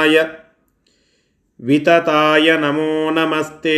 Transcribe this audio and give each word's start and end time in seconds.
विघ्नाय 0.00 0.16
वितताय 1.66 2.48
नमो 2.60 3.10
नमस्ते 3.16 3.74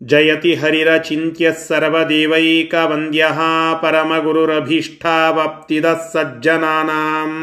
जयति 0.00 0.52
हरिरचिन्त्यः 0.62 1.54
सर्वदेवैकवन्द्यः 1.68 3.38
परमगुरुरभीष्टावप्तिदः 3.82 6.02
सज्जनानाम् 6.12 7.38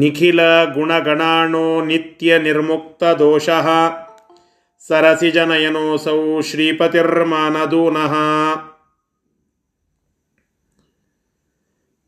निखिलगुणगणाणो 0.00 1.66
नित्यनिर्मुक्तदोषः 1.86 3.68
सरसिजनयनोऽसौ 4.88 6.18
श्रीपतिर्मानदूनः 6.50 8.14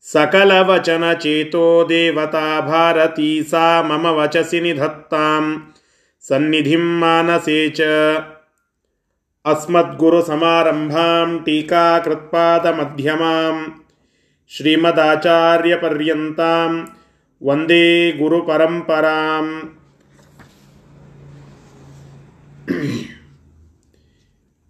सकलवचनचेतो 0.00 1.84
देवता 1.84 2.60
भारती 2.60 3.42
सा 3.42 3.82
मम 3.82 4.08
वचसि 4.08 4.60
निधत्तां 4.60 5.58
सन्निधिं 6.20 6.78
मानसे 6.78 7.72
च 7.76 7.80
अस्मद्गुरुसमारम्भां 9.48 11.38
टीकाकृत्पादमध्यमां 11.38 13.68
श्रीमदाचार्यपर्यन्तां 14.50 16.84
वंदे 17.42 18.12
गुरुपरम्पराम्। 18.12 19.62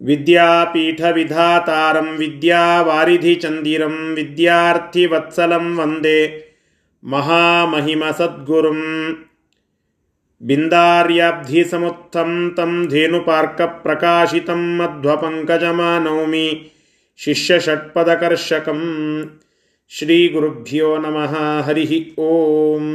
विद्यापीठविधातारं 0.01 2.17
विद्यावारिधिचन्दिरं 2.17 4.15
विद्यार्थिवत्सलं 4.15 5.75
वंदे 5.75 6.47
महामहिमसद्गुरुं 7.03 8.81
बिन्दार्याब्धिसमुत्थं 10.40 12.30
तं 12.50 12.72
धेनुपार्कप्रकाशितं 12.88 14.62
मध्वपङ्कजमानौमि 14.78 16.46
शिष्यषट्पदकर्षकं 17.18 18.80
श्रीगुरुभ्यो 19.92 20.90
नमः 20.98 21.34
हरिः 21.62 21.92
ओम् 22.24 22.90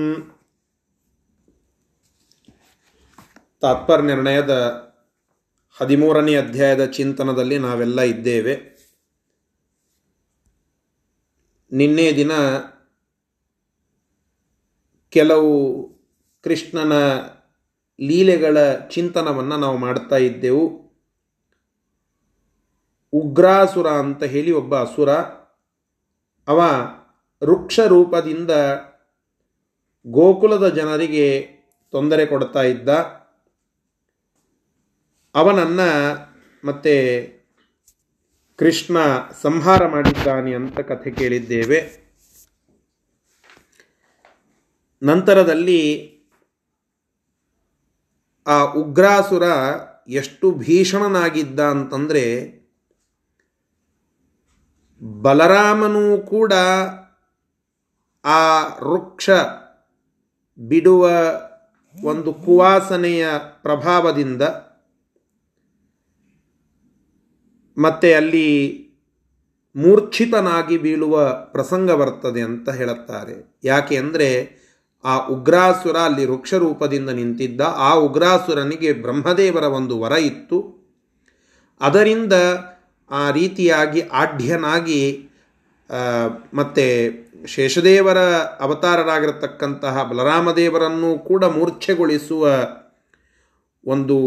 ತಾತ್ಪರ್ಯನಿರ್ಣಯದ 3.63 4.53
ಹದಿಮೂರನೇ 5.77 6.33
ಅಧ್ಯಾಯದ 6.35 6.83
ಚಿಂತನದಲ್ಲಿ 6.97 7.57
ನಾವೆಲ್ಲ 7.57 7.99
ಇದ್ದೇವೆ 8.11 8.53
ನಿನ್ನೆ 11.71 12.05
ದಿನ 12.15 12.33
ಕೆಲವು 15.13 15.51
ಕೃಷ್ಣನ 16.44 16.92
ಲೀಲೆಗಳ 18.00 18.72
ಚಿಂತನವನ್ನು 18.90 19.56
ನಾವು 19.56 19.76
ಮಾಡ್ತಾ 19.76 20.16
ಇದ್ದೆವು. 20.16 20.84
ಉಗ್ರಾಸುರ 23.12 23.86
ಅಂತ 23.86 24.22
ಹೇಳಿ 24.22 24.52
ಒಬ್ಬ 24.52 24.80
ಅಸುರ, 24.80 25.10
ಅವ 26.48 26.60
ವೃಕ್ಷ 27.44 27.80
ರೂಪದಿಂದ 27.80 28.50
ಗೋಕುಲದ 30.06 30.68
ಜನರಿಗೆ 30.68 31.48
ತೊಂದರೆ 31.90 32.26
ಕೊಡ್ತಾ 32.26 32.62
ಇದ್ದ. 32.62 32.88
ಅವನನ್ನು 35.34 35.88
ಮತ್ತೆ 36.66 36.94
ಕೃಷ್ಣ 38.56 38.96
ಸಂಹಾರ 39.42 39.88
ಮಾಡಿದ್ದಾನೆ 39.88 40.54
ಅಂತ 40.54 40.80
ಕಥೆ 40.80 41.10
ಕೇಳಿದ್ದೇವೆ. 41.10 42.04
ನಂತರದಲ್ಲಿ 45.02 46.13
ಆ 48.46 48.62
ಉಗ್ರಾಸುರ 48.62 49.42
ಎಷ್ಟು 50.08 50.52
ಭೀಷಣನಾಗಿದ್ದ 50.52 51.60
ಅಂತಂದರೆ 51.60 52.24
ಬಲರಾಮನೂ 55.22 56.18
ಕೂಡ 56.18 56.52
ಆ 58.24 58.66
ವೃಕ್ಷ 58.66 59.30
ಬಿಡುವ 60.58 61.10
ಒಂದು 62.04 62.32
ಕುವಾಸನೆಯ 62.32 63.28
ಪ್ರಭಾವದಿಂದ 63.62 64.42
ಮತ್ತೆ 67.78 68.14
ಅಲ್ಲಿ 68.14 68.48
ಮೂರ್ಛಿತನಾಗಿ 69.76 70.78
ಬೀಳುವ 70.78 71.32
ಪ್ರಸಂಗ 71.32 71.90
ಬರ್ತದೆ 71.90 72.40
ಅಂತ 72.40 72.70
ಹೇಳುತ್ತಾರೆ. 72.70 73.58
ಯಾಕೆ 73.64 73.96
ಅಂದರೆ 73.96 74.28
ಆ 75.04 75.26
ಉಗ್ರಾಸುರ 75.26 75.96
ಅಲ್ಲಿ 75.96 76.24
ವೃಕ್ಷರೂಪದಿಂದ 76.26 77.10
ನಿಂತಿದ್ದ 77.10 77.60
ಆ 77.76 77.94
ಉಗ್ರಾಸುರನಿಗೆ 77.94 78.92
ಬ್ರಹ್ಮದೇವರ 78.92 79.62
ಒಂದು 79.62 80.00
ವರ 80.00 80.12
ಇತ್ತು. 80.12 80.58
ಅದರಿಂದ 81.80 82.32
ಆ 83.10 83.30
ರೀತಿಯಾಗಿ 83.30 84.00
ಆಢ್ಯನಾಗಿ 84.00 85.28
ಮತ್ತು 86.54 86.86
ಶೇಷದೇವರ 87.46 88.18
ಅವತಾರರಾಗಿರತಕ್ಕಂತಹ 88.60 90.02
ಬಲರಾಮದೇವರನ್ನು 90.02 91.18
ಕೂಡ 91.18 91.44
ಮೂರ್ಛೆಗೊಳಿಸುವ 91.44 92.48
ಒಂದು 93.84 94.18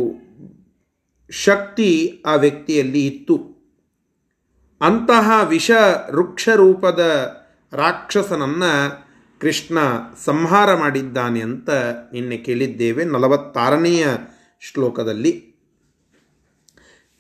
ಶಕ್ತಿ 1.32 2.24
ಆ 2.26 2.36
ವ್ಯಕ್ತಿಯಲ್ಲಿ 2.36 3.08
ಇತ್ತು. 3.08 3.36
ಅಂತಹ 4.82 5.30
ವಿಷ 5.48 5.72
ವೃಕ್ಷರೂಪದ 6.12 7.00
ರಾಕ್ಷಸನನ್ನು 7.74 8.74
ಕೃಷ್ಣ 9.42 9.78
ಸಂಹಾರ 10.26 10.76
ಮಾಡಿದ್ದಾನೆ 10.76 11.42
ಅಂತ 11.42 11.70
ನಿನ್ನೆ 12.14 12.38
ಕೇಳಿದ್ದೇವೆ 12.38 13.04
ನಲವತ್ತಾರನೆಯ 13.04 14.08
ಶ್ಲೋಕದಲ್ಲಿ. 14.62 15.44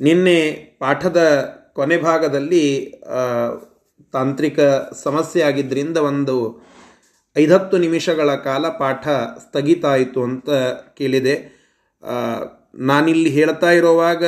ನಿನ್ನೆ 0.01 0.51
ಪಾಠದ 0.79 1.49
ಕೊನೆ 1.73 1.97
ಭಾಗದಲ್ಲಿ 1.97 2.95
ತಾಂತ್ರಿಕ 4.11 4.59
ಸಮಸ್ಯೆ 5.03 5.43
ಆಗಿದ್ದರಿಂದ 5.43 5.97
ಒಂದು 5.97 6.67
ಐದತ್ತು 7.37 7.77
ನಿಮಿಷಗಳ 7.77 8.35
ಕಾಲ 8.35 8.69
ಪಾಠ 8.69 9.07
ಸ್ಥಗಿತ 9.39 9.85
ಆಯಿತು 9.85 10.23
ಅಂತ 10.23 10.49
ಕೇಳಿದೆ. 10.97 11.57
ನಾನಿಲ್ಲಿ 12.75 13.29
ಹೇಳ್ತಾ 13.29 13.71
ಇರುವಾಗ 13.71 14.25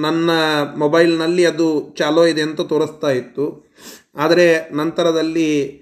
ನನ್ನ 0.00 0.30
ಮೊಬೈಲ್ನಲ್ಲಿ 0.76 1.46
ಅದು 1.46 1.94
ಚಾಲೋ 1.96 2.26
ಇದೆ 2.26 2.42
ಅಂತ 2.42 2.60
ತೋರಿಸ್ತಾ 2.60 3.10
ಇತ್ತು. 3.10 3.74
ಆದರೆ 4.16 4.70
ನಂತರದಲ್ಲಿ 4.74 5.81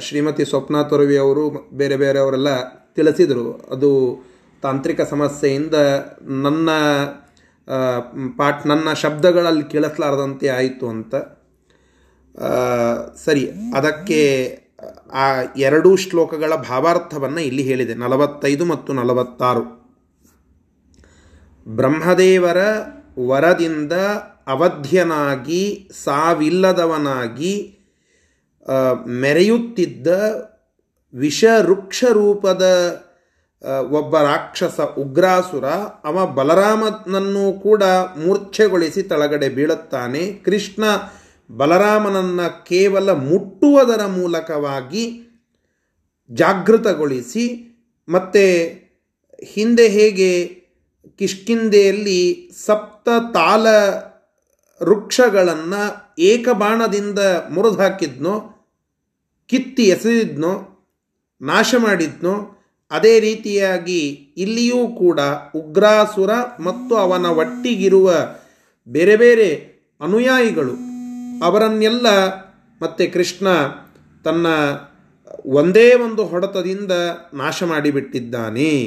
ಶ್ರೀಮತಿ 0.00 0.44
ಸ್ವಪ್ನ 0.44 0.82
ತೊರವಿ 0.82 1.18
ಅವರು 1.18 1.44
ಬೇರೆ 1.72 1.96
ಬೇರೆಯವರೆಲ್ಲ 1.96 2.50
ತಿಳಿಸಿದರು. 2.94 3.46
ಅದು 3.70 3.90
ತಾಂತ್ರಿಕ 4.62 5.00
ಸಮಸ್ಯೆಯಿಂದ 5.00 5.74
ನನ್ನ 6.28 6.70
ಪಾಠ, 8.38 8.66
ನನ್ನ 8.66 8.92
ಶಬ್ದಗಳಲ್ಲಿ 8.92 9.64
ಕೇಳಿಸ್ಲಾರದಂತೆ 9.64 10.48
ಆಯಿತು 10.48 10.88
ಅಂತ. 10.88 11.14
ಸರಿ, 13.24 13.44
ಅದಕ್ಕೆ 13.76 14.20
ಆ 15.12 15.26
ಎರಡೂ 15.56 15.96
ಶ್ಲೋಕಗಳ 15.96 16.52
ಭಾವಾರ್ಥವನ್ನು 16.68 17.40
ಇಲ್ಲಿ 17.40 17.62
ಹೇಳಿದೆ. 17.62 17.94
ನಲವತ್ತೈದು 17.94 18.64
ಮತ್ತು 18.64 18.92
ನಲವತ್ತಾರು. 18.92 19.64
ಬ್ರಹ್ಮದೇವರ 21.68 22.60
ವರದಿಂದ 23.26 23.92
ಅವಧ್ಯನಾಗಿ, 24.46 25.90
ಸಾವಿಲ್ಲದವನಾಗಿ 26.04 27.52
ಮೆರೆಯುತ್ತಿದ್ದ 29.22 30.08
ವಿಷವೃಕ್ಷ 31.14 32.04
ರೂಪದ 32.12 32.64
ಒಬ್ಬ 33.90 34.18
ರಾಕ್ಷಸ 34.18 34.80
ಉಗ್ರಾಸುರ, 34.80 35.64
ಅವ 36.04 36.26
ಬಲರಾಮನನ್ನು 36.34 37.60
ಕೂಡ 37.60 37.82
ಮೂರ್ಛೆಗೊಳಿಸಿ 38.16 39.02
ತಳಗಡೆ 39.02 39.48
ಬೀಳುತ್ತಾನೆ. 39.48 40.32
ಕೃಷ್ಣ 40.32 40.84
ಬಲರಾಮನನ್ನು 41.50 42.64
ಕೇವಲ 42.64 43.10
ಮುಟ್ಟುವುದರ 43.10 44.06
ಮೂಲಕವಾಗಿ 44.06 45.04
ಜಾಗೃತಗೊಳಿಸಿ, 46.30 47.46
ಮತ್ತು 48.08 48.44
ಹಿಂದೆ 49.44 49.88
ಹೇಗೆ 49.88 50.44
ಕಿಷ್ಕಿಂದೆಯಲ್ಲಿ 51.18 52.50
ಸಪ್ತ 52.66 53.08
ತಾಲ 53.34 53.66
ವೃಕ್ಷಗಳನ್ನು 54.80 55.82
ಏಕಬಾಣದಿಂದ 56.18 57.18
ಮುರಿದು 57.50 57.82
ಹಾಕಿದ್ನೋ 57.82 58.34
ಕಿತ್ತಿ 59.48 59.82
ಎಸೆದಿದ್ನೋ, 59.82 60.68
ನಾಶ 61.42 61.74
ಮಾಡಿದ್ನೋ, 61.78 62.58
ಅದೇ 62.90 63.20
ರೀತಿಯಾಗಿ 63.20 63.98
ಇಲ್ಲಿಯೂ 64.36 64.88
ಕೂಡ 64.88 65.20
ಉಗ್ರಾಸುರ 65.54 66.30
ಮತ್ತು 66.60 66.96
ಅವನ 66.96 67.26
ಒಟ್ಟಿಗಿರುವ 67.26 68.14
ಬೇರೆ 68.88 69.16
ಬೇರೆ 69.16 69.72
ಅನುಯಾಯಿಗಳು 70.00 70.72
ಅವರನ್ನೆಲ್ಲ 71.44 72.06
ಮತ್ತೆ 72.82 73.06
ಕೃಷ್ಣ 73.06 73.46
ತನ್ನ 74.24 74.46
ಒಂದೇ 75.46 75.94
ಒಂದು 75.94 76.26
ಹೊಡೆತದಿಂದ 76.26 76.92
ನಾಶ 77.34 77.62
ಮಾಡಿಬಿಟ್ಟಿದ್ದಾನೆ 77.62 78.78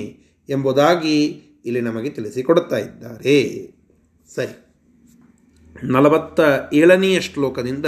ಎಂಬುದಾಗಿ 0.49 1.25
ಇಲ್ಲಿ 1.65 1.81
ನಮಗೆ 1.81 2.09
ತಿಳಿಸಿಕೊಡುತ್ತಾ 2.09 2.77
ಇದ್ದಾರೆ. 2.77 3.67
ಸರಿ. 4.35 4.65
ನಲವತ್ತ 5.83 6.39
ಏಳನೆಯ 6.73 7.21
ಶ್ಲೋಕದಿಂದ 7.21 7.85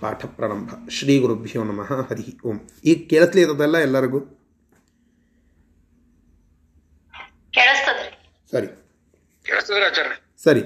ಪಾಠ 0.00 0.26
ಪ್ರಾರಂಭ 0.26 0.68
ಶ್ರೀ 0.88 1.18
ಗುರುಭ್ಯೋ 1.18 1.64
ನಮಃ. 1.64 2.10
ಹರಿ 2.10 2.38
ಓಂ. 2.46 2.60
ಈಗ 2.84 3.06
ಕೇಳಿಸ್ಲಿ 3.10 3.40
ಇರೋದಲ್ಲ 3.40 3.78
ಎಲ್ಲರಿಗೂ? 3.78 4.40
ಸರಿ. 8.52 8.66
ಸರಿ. 10.44 10.62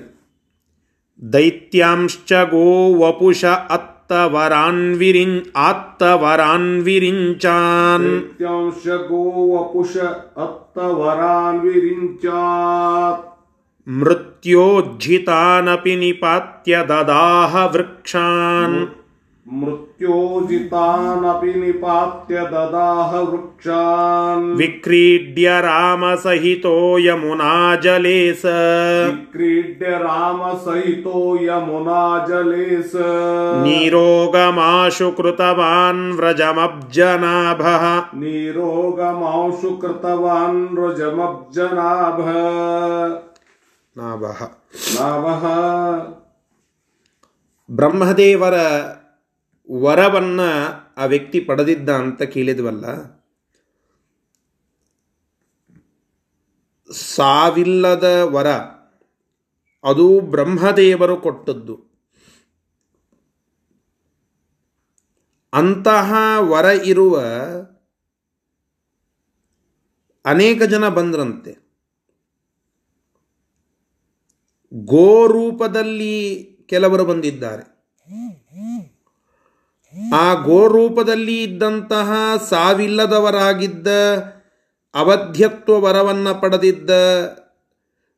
ದೈತ್ಯಾಂಶ್ಚ 1.33 2.33
ಗೋ 2.33 2.99
ವಪುಷ 2.99 3.45
ಅತ್ತವರಾನ್ವಿರಿಂ 3.45 5.53
ಆತ್ತವರಾನ್ವಿರಿಂಚಾನ್ 5.57 8.05
ದೈತ್ಯಾಂಶ 8.05 9.09
ಗೋ 9.09 9.53
ವಪುಷ 9.53 9.97
ಅತ್ತವರಾನ್ವಿರಿಂಚಾತ್ 10.37 13.31
ಮೃತ್ಯೋಜ್ಜಿತಾನಪಿ 13.87 15.97
ನಿಪಾತ್ಯ 15.97 16.85
ದದಾಹ 16.89 17.67
ವೃಕ್ಷಾನ್ 17.67 19.04
मृत्योजितानपि 19.62 21.54
निपात्य 21.60 22.42
ददाह 22.52 23.14
वृक्षान् 23.20 24.44
विक्रीड्य 24.58 25.56
रामसहितो 25.66 26.74
यमुनाजले 27.06 28.20
स 28.34 28.44
विक्रीड्य 29.08 29.98
रामसहितो 30.04 31.24
यमुनाजले 31.46 32.68
स 32.84 33.08
नीरोगमाशु 33.64 35.10
कृतवान् 35.20 36.04
व्रजमब्जनाभः 36.20 37.84
नीरोगमांशु 38.22 39.72
कृतवान् 39.82 40.62
व्रजमब्जनाभः 40.78 42.32
ನಾಭಃ 43.96 44.40
ನಾಭಃ 44.96 45.44
ಬ್ರಹ್ಮದೇವರ 47.70 48.56
ವರವನ್ನ 49.71 50.41
ಆ 50.97 51.05
ವ್ಯಕ್ತಿ 51.05 51.41
ಪಡೆದಿದ್ದ 51.41 51.89
ಅಂತ 51.89 52.23
ಕೇಳಿದ್ವಲ್ಲ? 52.23 52.85
ಸಾವಿಲ್ಲದ 56.93 58.05
ವರ, 58.25 58.47
ಅದು 59.85 60.21
ಬ್ರಹ್ಮದೇವರು 60.21 61.17
ಕೊಟ್ಟದ್ದು. 61.17 61.95
ಅಂತಹ 65.53 66.15
ವರ 66.39 66.65
ಇರುವ 66.65 67.21
ಅನೇಕ 70.25 70.63
ಜನ 70.63 70.89
ಬಂದ್ರಂತೆ. 70.89 71.65
ಗೋರೂಪದಲ್ಲಿ 74.73 76.45
ಕೆಲವರು 76.67 77.05
ಬಂದಿದ್ದಾರೆ. 77.05 77.74
ಆ 80.15 80.35
ಗೋರೂಪದಲ್ಲಿ 80.35 81.43
ಇದ್ದಂತಹ 81.43 82.13
ಸಾವಿಲ್ಲದವರಾಗಿದ್ದ 82.51 83.89
ಅವಧ್ಯತ್ವ 84.95 85.81
ವರವನ್ನು 85.81 86.41
ಪಡೆದಿದ್ದ 86.41 86.91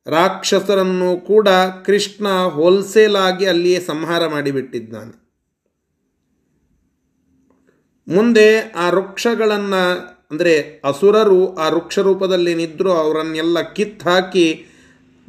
ರಾಕ್ಷಸರನ್ನು 0.07 1.17
ಕೂಡ 1.17 1.47
ಕೃಷ್ಣ 1.85 2.27
ಹೋಲ್ಸೇಲ್ 2.27 3.15
ಆಗಿ 3.15 3.45
ಅಲ್ಲಿಯೇ 3.45 3.79
ಸಂಹಾರ 3.79 4.27
ಮಾಡಿಬಿಟ್ಟಿದ್ದಾನೆ. 4.27 5.27
ಮುಂದೆ 8.15 8.59
ಆ 8.59 8.89
ವೃಕ್ಷಗಳನ್ನು, 8.89 10.07
ಅಂದರೆ 10.31 10.81
ಅಸುರರು 10.85 11.55
ಆ 11.55 11.69
ವೃಕ್ಷ 11.69 11.99
ರೂಪದಲ್ಲಿ 11.99 12.55
ನಿದ್ರು 12.55 12.91
ಅವರನ್ನೆಲ್ಲ 12.91 13.61
ಕಿತ್ತಾಕಿ 13.61 14.65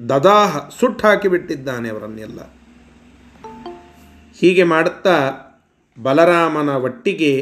ದದಾಹ 0.09 0.69
ಸುಟ್ಟು 0.81 1.09
ಹಾಕಿಬಿಟ್ಟಿದ್ದಾನೆ 1.09 1.89
ಅವರನ್ನೆಲ್ಲ. 1.89 2.41
ಹೀಗೆ 4.41 4.63
ಮಾಡುತ್ತಾ 4.63 5.31
ಬಲರಾಮನ 6.03 6.71
ಒಟ್ಟಿಗೆ 6.77 7.33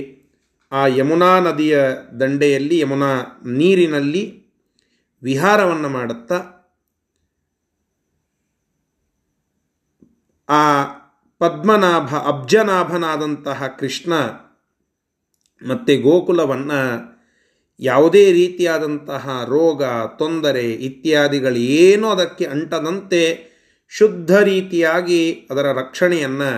ಆ 0.72 0.86
ಯಮುನಾ 0.86 1.40
ನದಿಯ 1.40 1.78
ದಂಡೆಯಲ್ಲಿ, 2.20 2.78
ಯಮುನಾ 2.78 3.10
ನೀರಿನಲ್ಲಿ 3.46 4.22
ವಿಹಾರವನ್ನು 5.22 5.88
ಮಾಡುತ್ತಾ 5.88 6.38
ಆ 10.48 10.62
ಪದ್ಮನಾಭ, 11.40 12.14
ಅಬ್ಜನಾಭನಾದಂತಹ 12.14 13.66
ಕೃಷ್ಣ 13.66 14.12
ಮತ್ತು 15.62 16.02
ಗೋಕುಲವನ್ನು 16.02 16.80
ಯಾವುದೇ 17.80 18.32
ರೀತಿಯಾದಂತಹ 18.32 19.44
ರೋಗ, 19.48 19.82
ತೊಂದರೆ 20.18 20.72
ಇತ್ಯಾದಿಗಳು 20.72 21.56
ಏನೂ 21.56 22.08
ಅದಕ್ಕೆ 22.08 22.44
ಅಂಟದಂತೆ 22.44 23.22
ಶುದ್ಧ 23.88 24.36
ರೀತಿಯಾಗಿ 24.42 25.46
ಅದರ 25.50 25.66
ರಕ್ಷಣೆಯನ್ನು 25.72 26.50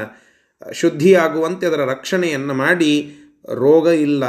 ಶುದ್ಧಿಯಾಗುವಂತೆ 0.72 1.66
ಅದರ 1.66 1.84
ರಕ್ಷಣೆಯನ್ನು 1.84 2.55
ಮಾಡಿ, 2.55 3.12
ರೋಗ 3.55 3.87
ಇಲ್ಲ, 3.87 4.25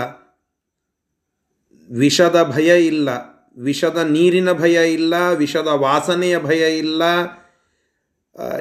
ವಿಷದ 1.90 2.52
ಭಯ 2.56 2.86
ಇಲ್ಲ, 2.86 3.10
ವಿಷದ 3.58 3.98
ನೀರಿನ 3.98 4.52
ಭಯ 4.52 4.94
ಇಲ್ಲ, 4.94 5.14
ವಿಷದ 5.34 5.68
ವಾಸನೆಯ 5.68 6.40
ಭಯ 6.40 6.78
ಇಲ್ಲ 6.78 7.04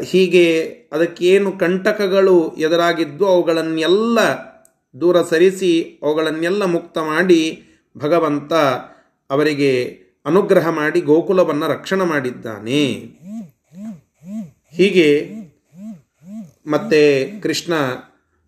ಹೀಗೆ 0.02 0.68
ಅದಕ್ಕೇನು 0.92 1.52
ಕಂಟಕಗಳು 1.52 2.56
ಎದುರಾಗಿದ್ದು 2.58 3.26
ಅವುಗಳನ್ನೆಲ್ಲ 3.26 4.18
ದೂರ 5.00 5.22
ಸರಿಸಿ, 5.22 6.00
ಅವುಗಳನ್ನೆಲ್ಲ 6.02 6.64
ಮುಕ್ತ 6.64 6.98
ಮಾಡಿ 6.98 7.62
ಭಗವಂತ 7.98 8.52
ಅವರಿಗೆ 9.30 9.84
ಅನುಗ್ರಹ 10.26 10.68
ಮಾಡಿ 10.68 11.00
ಗೋಕುಲವನ್ನು 11.00 11.66
ರಕ್ಷಣೆ 11.66 12.04
ಮಾಡಿದ್ದಾನೆ. 12.04 12.84
ಹೀಗೆ 14.72 15.30
ಮತ್ತೆ 16.68 17.30
ಕೃಷ್ಣ 17.40 17.72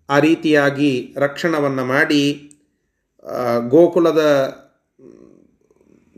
ಆ 0.09 0.19
ರೀತಿಯಾಗಿ 0.19 1.15
ರಕ್ಷಣವನ್ನು 1.17 1.85
ಮಾಡಿ 1.85 2.53
ಗೋಕುಲದ 3.69 4.55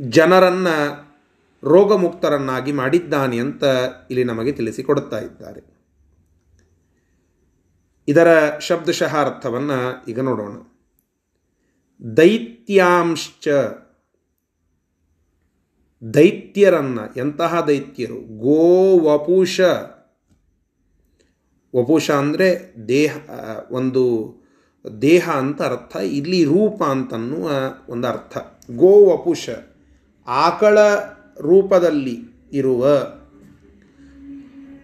ಜನರನ್ನು 0.00 1.12
ರೋಗಮುಕ್ತರನ್ನಾಗಿ 1.64 2.72
ಮಾಡಿದ್ದಾನೆ 2.72 3.38
ಅಂತ 3.38 3.64
ಇಲ್ಲಿ 4.10 4.24
ನಮಗೆ 4.24 4.52
ತಿಳಿಸಿಕೊಡುತ್ತಾ 4.52 5.18
ಇದ್ದಾರೆ. 5.18 5.72
ಇದರ 8.08 8.58
ಶಬ್ದಶಃ 8.58 9.16
ಅರ್ಥವನ್ನು 9.16 10.04
ಈಗ 10.08 10.20
ನೋಡೋಣ. 10.20 10.54
ದೈತ್ಯಾಂಶ್ಚ 12.16 13.48
ದೈತ್ಯರನ್ನು, 16.14 17.14
ಎಂತಹ 17.18 17.60
ದೈತ್ಯರು? 17.60 18.14
ಗೋ 18.14 18.98
ವಪುಷ 21.76 22.10
ಅಂದರೆ 22.10 22.48
ದೇಹ 22.88 23.16
ಒಂದು 23.70 24.02
ದೇಹ 25.02 25.30
ಅಂತ 25.30 25.62
ಅರ್ಥ, 25.62 25.96
ಇಲ್ಲಿ 25.96 26.44
ರೂಪ 26.44 26.82
ಅಂತನ್ನುವ 26.82 27.50
ಒಂದು 27.88 28.08
ಅರ್ಥ. 28.08 28.38
ಗೋ 28.70 28.92
ವಪುಷ, 29.06 29.50
ಆಕಳ 30.26 30.78
ರೂಪದಲ್ಲಿ 31.40 32.16
ಇರುವ 32.52 32.82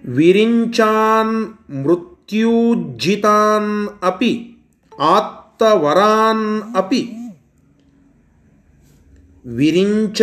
ವಿರಿಂಚಾನ್ 0.05 1.35
ಮೃತ್ಯೂಜ್ಜಿತಾನ್ 1.85 3.73
ಅಪಿ, 4.03 4.33
ಆತ್ತವರಾನ್ 4.99 6.47
ಅಪಿ. 6.77 7.03
ವಿರಿಂಚ 9.45 10.23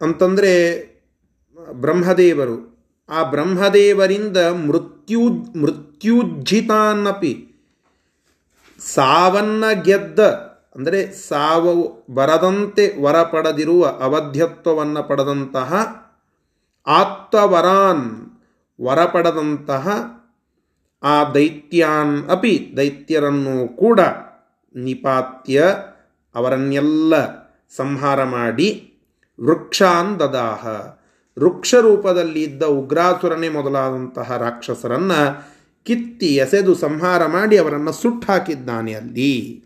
ಅಂತಂದರೆ 0.00 0.52
ಬ್ರಹ್ಮದೇವರು 1.72 2.77
ಆ 3.08 3.22
ಬ್ರಹ್ಮದೇವರಿಂದ 3.22 4.36
ಮೃತ್ಯು 4.68 5.22
ಮೃತ್ಯುಜ್ಜಿತಾನ್ನಪಿ 5.60 7.32
ಸಾವನ್ನ 8.94 9.64
ಗೆದ್ದ, 9.84 10.20
ಅಂದರೆ 10.76 11.00
ಸಾವು 11.12 11.74
ಬರದಂತೆ 12.14 12.84
ವರ 13.02 13.16
ಪಡೆದಿರುವ 13.22 13.84
ಅವಧ್ಯತ್ವವನ್ನು 14.00 15.02
ಪಡೆದಂತಹ 15.08 15.70
ಆತ್ಮವರಾನ್ 16.86 18.06
ವರ 18.78 19.00
ಪಡೆದಂತಹ 19.04 19.86
ಆ 21.02 21.16
ದೈತ್ಯಾನ್ 21.32 22.14
ಅಪಿ. 22.28 22.54
ದೈತ್ಯರನ್ನು 22.76 23.56
ಕೂಡ 23.76 24.00
ನಿಪಾತ್ಯ 24.74 25.66
ಅವರನ್ನೆಲ್ಲ 26.34 27.14
ಸಂಹಾರ 27.76 28.20
ಮಾಡಿ 28.24 28.68
ವೃಕ್ಷಾನ್ 29.38 30.12
ದದಾಹ. 30.20 30.64
ವೃಕ್ಷ 31.38 31.74
ರೂಪದಲ್ಲಿ 31.74 32.42
ಇದ್ದ 32.42 32.62
ಉಗ್ರಾಸುರನೇ 32.62 33.48
ಮೊದಲಾದಂತಹ 33.48 34.36
ರಾಕ್ಷಸರನ್ನು 34.36 35.20
ಕಿತ್ತಿ 35.84 36.34
ಎಸೆದು 36.36 36.74
ಸಂಹಾರ 36.74 37.26
ಮಾಡಿ 37.26 37.56
ಅವರನ್ನು 37.56 37.92
ಸುಟ್ಟಾಕಿದ್ದಾನೆ 37.92 38.94
ಅಲ್ಲಿ. 38.94 39.64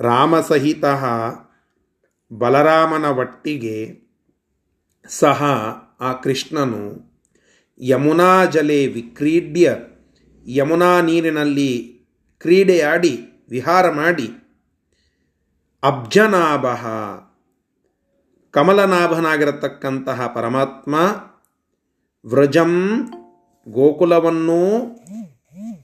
ರಾಮಸಹಿತ 0.00 0.84
ಬಲರಾಮನ 2.32 3.04
ಒಟ್ಟಿಗೆ 3.04 3.76
ಸಹ 5.08 5.42
ಆ 6.00 6.12
ಕೃಷ್ಣನು 6.12 7.16
ಯಮುನಾ 7.80 8.44
ಜಲೆ 8.44 8.86
ವಿಕ್ರೀಡ್ಯ, 8.86 9.76
ಯಮುನಾ 10.46 11.00
ನೀರಿನಲ್ಲಿ 11.00 12.00
ಕ್ರೀಡೆಯಾಡಿ, 12.40 13.44
ವಿಹಾರ 13.48 13.90
ಮಾಡಿ, 13.90 14.28
ಅಬ್ಜನಾಭ 15.82 16.66
ಕಮಲನಾಭನಾಗಿರತಕ್ಕಂತಹ 18.56 20.26
ಪರಮಾತ್ಮ 20.26 20.94
ವ್ರಜಂ 22.24 22.72
ಗೋಕುಲವನ್ನು 23.68 24.60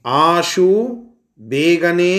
ಆಶು 0.05 0.67
ಬೇಗನೆ 1.39 2.17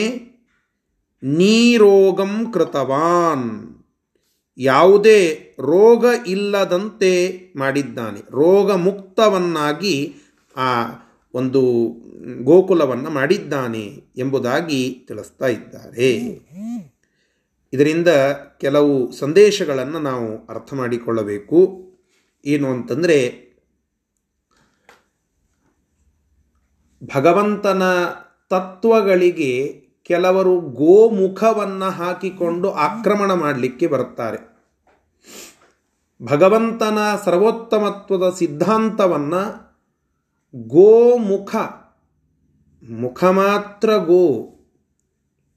ನೀರೋಗಂ 1.23 2.53
ಕೃತವಾನ್. 2.53 3.77
ಯಾವುದೇ 4.59 5.55
ರೋಗ 5.59 6.05
ಇಲ್ಲದಂತೆ 6.27 7.41
ಮಾಡಿದ್ದಾನೆ. 7.57 8.21
ರೋಗ 8.21 8.73
ಮುಕ್ತವನ್ನಾಗಿ 8.73 10.15
ಆ 10.57 10.71
ಒಂದು 11.35 11.63
ಗೋಕುಲವನ್ನು 12.45 13.11
ಮಾಡಿದ್ದಾನೆ 13.11 14.03
ಎಂಬುದಾಗಿ 14.17 15.05
ತಿಳಿಸ್ತಾ 15.09 15.47
ಇದ್ದಾರೆ. 15.47 16.11
ಇದರಿಂದ 17.75 18.09
ಕೆಲವು 18.61 19.13
ಸಂದೇಶಗಳನ್ನು 19.13 19.99
ನಾವು 19.99 20.47
ಅರ್ಥ 20.47 20.75
ಮಾಡಿಕೊಳ್ಳಬೇಕು. 20.75 21.85
ಏನು 22.45 22.71
ಅಂತಂದರೆ, 22.71 23.45
ಭಗವಂತನ 27.15 27.83
ತತ್ವಗಳಿಗೆ 28.51 29.85
ಕೆಲವರು 30.03 30.61
ಗೋಮುಖವನ್ನು 30.61 31.91
ಹಾಕಿಕೊಂಡು 31.91 32.71
ಆಕ್ರಮಣ 32.71 33.33
ಮಾಡಲಿಕ್ಕೆ 33.33 33.87
ಬರುತ್ತಾರೆ. 33.87 34.39
ಭಗವಂತನ 36.23 36.99
ಸರ್ವೋತ್ತಮತ್ವದ 37.25 38.35
ಸಿದ್ಧಾಂತವನ್ನು 38.39 39.43
ಗೋಮುಖ, 40.57 41.57
ಮುಖ 42.91 43.25
ಮಾತ್ರ 43.25 43.97
ಗೋ, 43.97 44.51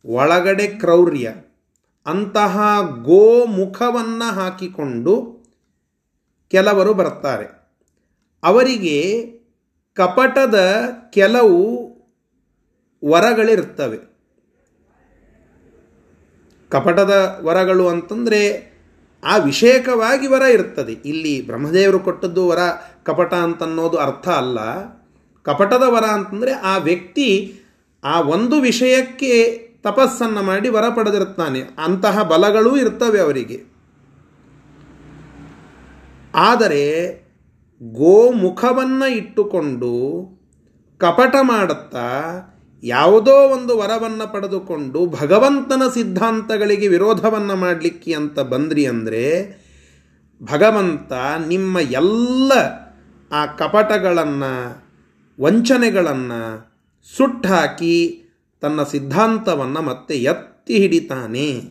ಒಳಗಡೆ 0.05 0.67
ಕ್ರೌರ್ಯ 0.67 1.33
ಅಂತಹ 2.07 2.79
ಗೋಮುಖವನ್ನು 3.01 4.33
ಹಾಕಿಕೊಂಡು 4.33 5.37
ಕೆಲವರು 6.47 6.93
ಬರ್ತಾರೆ 6.93 7.45
ಅವರಿಗೆ 8.43 9.25
ಕಪಟದ 9.93 10.89
ಕೆಲವು 11.09 11.87
ವರಗಳಿರ್ತವೆ 13.09 14.17
ಕಪಟದ 16.69 17.39
ವರಗಳು 17.43 17.87
ಅಂತಂದರೆ 17.87 18.77
ಆ 19.23 19.37
ವಿಷಯಕವಾಗಿ 19.37 20.27
ವರ 20.27 20.41
ಇರ್ತದೆ. 20.41 20.93
ಇಲ್ಲಿ 20.93 21.45
ಬ್ರಹ್ಮದೇವರು 21.45 21.99
ಕೊಟ್ಟದ್ದು 21.99 22.47
ವರ 22.47 22.59
ಕಪಟ 23.03 23.33
ಅಂತನ್ನೋದು 23.33 23.97
ಅರ್ಥ 23.97 24.29
ಅಲ್ಲ. 24.29 24.59
ಕಪಟದ 25.43 25.83
ವರ 25.85 26.03
ಅಂತಂದರೆ 26.03 26.51
ಆ 26.51 26.77
ವ್ಯಕ್ತಿ 26.77 27.59
ಆ 28.03 28.21
ಒಂದು 28.21 28.61
ವಿಷಯಕ್ಕೆ 28.61 29.66
ತಪಸ್ಸನ್ನು 29.84 30.43
ಮಾಡಿ 30.43 30.69
ವರ 30.69 30.89
ಪಡೆದಿರುತ್ತಾನೆ. 30.89 31.62
ಅಂತಹ 31.62 32.24
ಬಲಗಳೂ 32.24 32.77
ಇರ್ತವೆ 32.77 33.19
ಅವರಿಗೆ. 33.19 33.63
ಆದರೆ 36.36 36.84
ಗೋಮುಖವನ್ನು 37.84 39.07
ಇಟ್ಟುಕೊಂಡು 39.07 39.93
ಕಪಟ 40.98 41.36
ಮಾಡುತ್ತಾ 41.41 42.07
ಯಾವುದೋ 42.84 43.31
ಒಂದು 43.31 43.77
ವರವನ್ನು 43.77 44.34
ಪಡೆದುಕೊಂಡು 44.34 45.05
ಭಗವಂತನ 45.05 45.81
ಸಿದ್ಧಾಂತಗಳಿಗೆ 45.93 46.88
ವಿರೋಧವನ್ನು 46.88 47.55
ಮಾಡಲಿಕ್ಕೆ 47.55 48.13
ಅಂತ 48.13 48.39
ಬಂದ್ರಿ 48.39 48.86
ಅಂದರೆ 48.86 49.24
ಭಗವಂತ 50.43 51.13
ನಿಮ್ಮ 51.48 51.79
ಎಲ್ಲ 51.79 52.51
ಆ 53.31 53.46
ಕಪಟಗಳನ್ನು, 53.46 54.84
ವಂಚನೆಗಳನ್ನು 55.43 56.41
ಸುಟ್ಟಾಕಿ 57.17 58.24
ತನ್ನ 58.61 58.83
ಸಿದ್ಧಾಂತವನ್ನು 58.83 59.81
ಮತ್ತೆ 59.81 60.15
ಎತ್ತಿ 60.15 60.77
ಹಿಡಿತಾನೆ. 60.77 61.61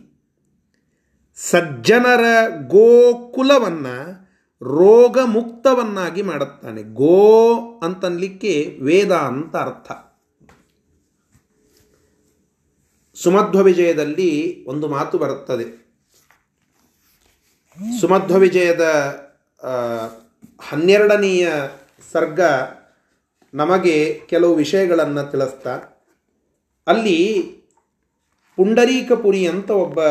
ಸಜ್ಜನರ 1.37 2.25
ಗೋಕುಲವನ್ನು 2.67 4.27
ರೋಗ 4.63 5.19
ಮುಕ್ತವನ್ನಾಗಿ 5.25 6.23
ಮಾಡುತ್ತಾನೆ. 6.23 6.83
ಗೋ 6.83 7.61
ಅಂತನ್ಲಿಕ್ಕೆ 7.83 8.79
ವೇದ 8.83 9.13
ಅಂತ 9.13 9.57
ಅರ್ಥ. 9.57 9.93
ಸುಮಧ್ವ 13.15 13.63
ವಿಜಯದಲ್ಲಿ 13.63 14.65
ಒಂದು 14.65 14.89
ಮಾತು 14.89 15.19
ಬರುತ್ತದೆ. 15.19 15.87
ಸುಮಧ್ವ 18.01 18.35
ವಿಜಯದ 18.35 18.83
ಹನ್ನೆರಡನೆಯ 20.61 21.53
ಸರ್ಗ 22.13 22.41
ನಮಗೆ 23.55 24.21
ಕೆಲವು 24.27 24.55
ವಿಷಯಗಳನ್ನು 24.55 25.31
ತಿಳಿಸ್ತಾ 25.31 25.96
ಅಲ್ಲಿ 26.87 27.43
ಪುಂಡರೀಕಪುರಿ 28.57 29.47
ಅಂತ 29.47 29.71
ಒಬ್ಬ 29.71 30.03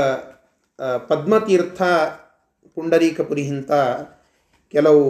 ಪದ್ಮತೀರ್ಥ 0.97 1.81
ಪುಂಡರೀಕಪುರಿ 2.75 3.41
ಇಂಥ 3.41 3.71
ಕೆಲವು 4.71 5.03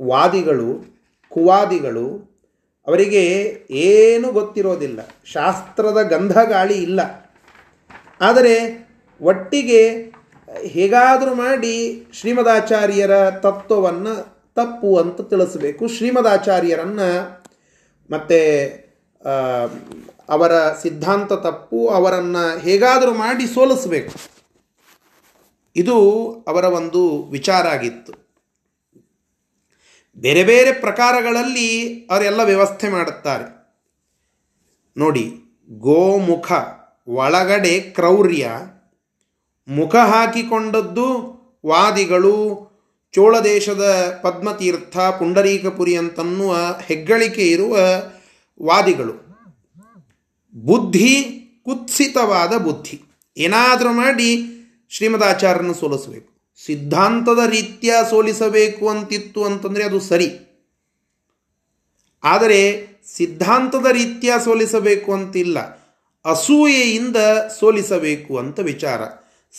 ವಾದಿಗಳು, 0.00 0.84
ಕುವಾದಿಗಳು, 1.28 2.38
ಅವರಿಗೆ 2.86 3.24
ಏನೂ 3.70 4.32
ಗೊತ್ತಿರೋದಿಲ್ಲ. 4.32 5.00
ಶಾಸ್ತ್ರದ 5.24 6.02
ಗಂಧ 6.02 6.38
ಗಾಳಿ 6.38 6.82
ಇಲ್ಲ. 6.82 7.00
ಆದರೆ 8.20 8.54
ಒಟ್ಟಿಗೆ 9.20 10.12
ಹೇಗಾದರೂ 10.62 11.34
ಮಾಡಿ 11.34 12.04
ಶ್ರೀಮದಾಚಾರ್ಯರ 12.12 13.30
ತತ್ವವನ್ನು 13.30 14.14
ತಪ್ಪು 14.54 14.96
ಅಂತ 14.98 15.20
ತಿಳಿಸಬೇಕು. 15.20 15.88
ಶ್ರೀಮದಾಚಾರ್ಯರನ್ನು 15.88 17.10
ಮತ್ತು 18.10 18.38
ಅವರ 20.28 20.72
ಸಿದ್ಧಾಂತ 20.72 21.32
ತಪ್ಪು, 21.32 21.88
ಅವರನ್ನು 21.88 22.58
ಹೇಗಾದರೂ 22.58 23.14
ಮಾಡಿ 23.14 23.46
ಸೋಲಿಸಬೇಕು. 23.46 24.12
ಇದು 25.76 25.96
ಅವರ 26.48 26.64
ಒಂದು 26.64 27.22
ವಿಚಾರ 27.22 27.66
ಆಗಿತ್ತು. 27.66 28.12
ಬೇರೆ 30.16 30.44
ಬೇರೆ 30.44 30.72
ಪ್ರಕಾರಗಳಲ್ಲಿ 30.72 31.94
ಅವರೆಲ್ಲ 32.10 32.40
ವ್ಯವಸ್ಥೆ 32.40 32.88
ಮಾಡುತ್ತಾರೆ. 32.88 33.58
ನೋಡಿ, 34.96 35.32
ಗೋಮುಖ, 35.70 36.52
ಒಳಗಡೆ 37.08 37.80
ಕ್ರೌರ್ಯ, 37.80 38.50
ಮುಖ 39.68 39.96
ಹಾಕಿಕೊಂಡದ್ದು 39.96 41.38
ವಾದಿಗಳು 41.66 42.68
ಚೋಳ 43.12 43.40
ದೇಶದ 43.40 44.18
ಪದ್ಮತೀರ್ಥ, 44.22 44.98
ಪುಂಡರೀಕಪುರಿ 44.98 45.96
ಅಂತನ್ನುವ 45.96 46.56
ಹೆಗ್ಗಳಿಕೆ 46.82 47.42
ಇರುವ 47.42 47.78
ವಾದಿಗಳು. 48.62 49.27
ಬುದ್ಧಿ, 50.54 51.22
ಕುತ್ಸಿತವಾದ 51.64 52.56
ಬುದ್ಧಿ. 52.56 53.00
ಏನಾದರೂ 53.36 53.92
ಮಾಡಿ 53.92 54.44
ಶ್ರೀಮದಾಚಾರ್ಯನ 54.90 55.72
ಸೋಲಿಸಬೇಕು. 55.72 56.38
ಸಿದ್ಧಾಂತದ 56.66 57.38
ರೀತಿಯ 57.50 57.94
ಸೋಲಿಸಬೇಕು 58.10 58.88
ಅಂತಿತ್ತು 58.88 59.44
ಅಂತಂದರೆ 59.44 59.84
ಅದು 59.84 60.00
ಸರಿ. 60.00 60.30
ಆದರೆ 62.24 62.88
ಸಿದ್ಧಾಂತದ 63.16 63.86
ರೀತಿಯ 63.92 64.32
ಸೋಲಿಸಬೇಕು 64.44 65.12
ಅಂತಿಲ್ಲ. 65.12 65.58
ಅಸೂಯೆಯಿಂದ 66.24 67.16
ಸೋಲಿಸಬೇಕು 67.60 68.38
ಅಂತ 68.38 68.60
ವಿಚಾರ. 68.60 69.00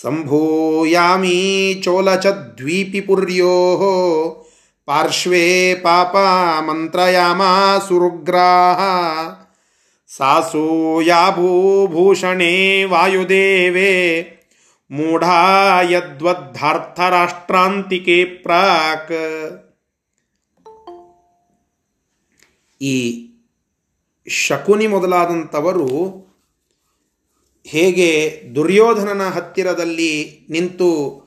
ಸಂಭೂಯಾಮಿ 0.01 1.81
ಚೋಲಚದ್ವೀಪಿಪುರ್ಯೋ 1.83 3.47
ಪಾರ್ಶ್ವೇ 4.85 5.75
ಪಾಪ 5.75 6.15
ಮಂತ್ರಯಾಮ 6.63 7.41
ಸುರುಗ್ರಾಹ. 7.87 8.79
ಸಾಸೂಯಾಭೂಭೂಷಣೇ 10.17 12.83
ವಾಯುದೇವೇ 12.83 14.21
ಮೂಢಾ 14.91 15.81
ಯದ್ವದ್ಧಾರ್ಥರಾಷ್ಟ್ರಾಂತಿಕೆ 15.89 18.25
ಪ್ರಾಕ್. 18.25 19.13
ಈ 22.81 23.25
ಶಕುನಿ 24.27 24.87
ಮೊದಲಾದಂಥವರು 24.87 25.89
ಹೇಗೆ 27.67 28.41
ದುರ್ಯೋಧನನ 28.55 29.29
ಹತ್ತಿರದಲ್ಲಿ 29.29 30.45
ನಿಂತು 30.49 31.17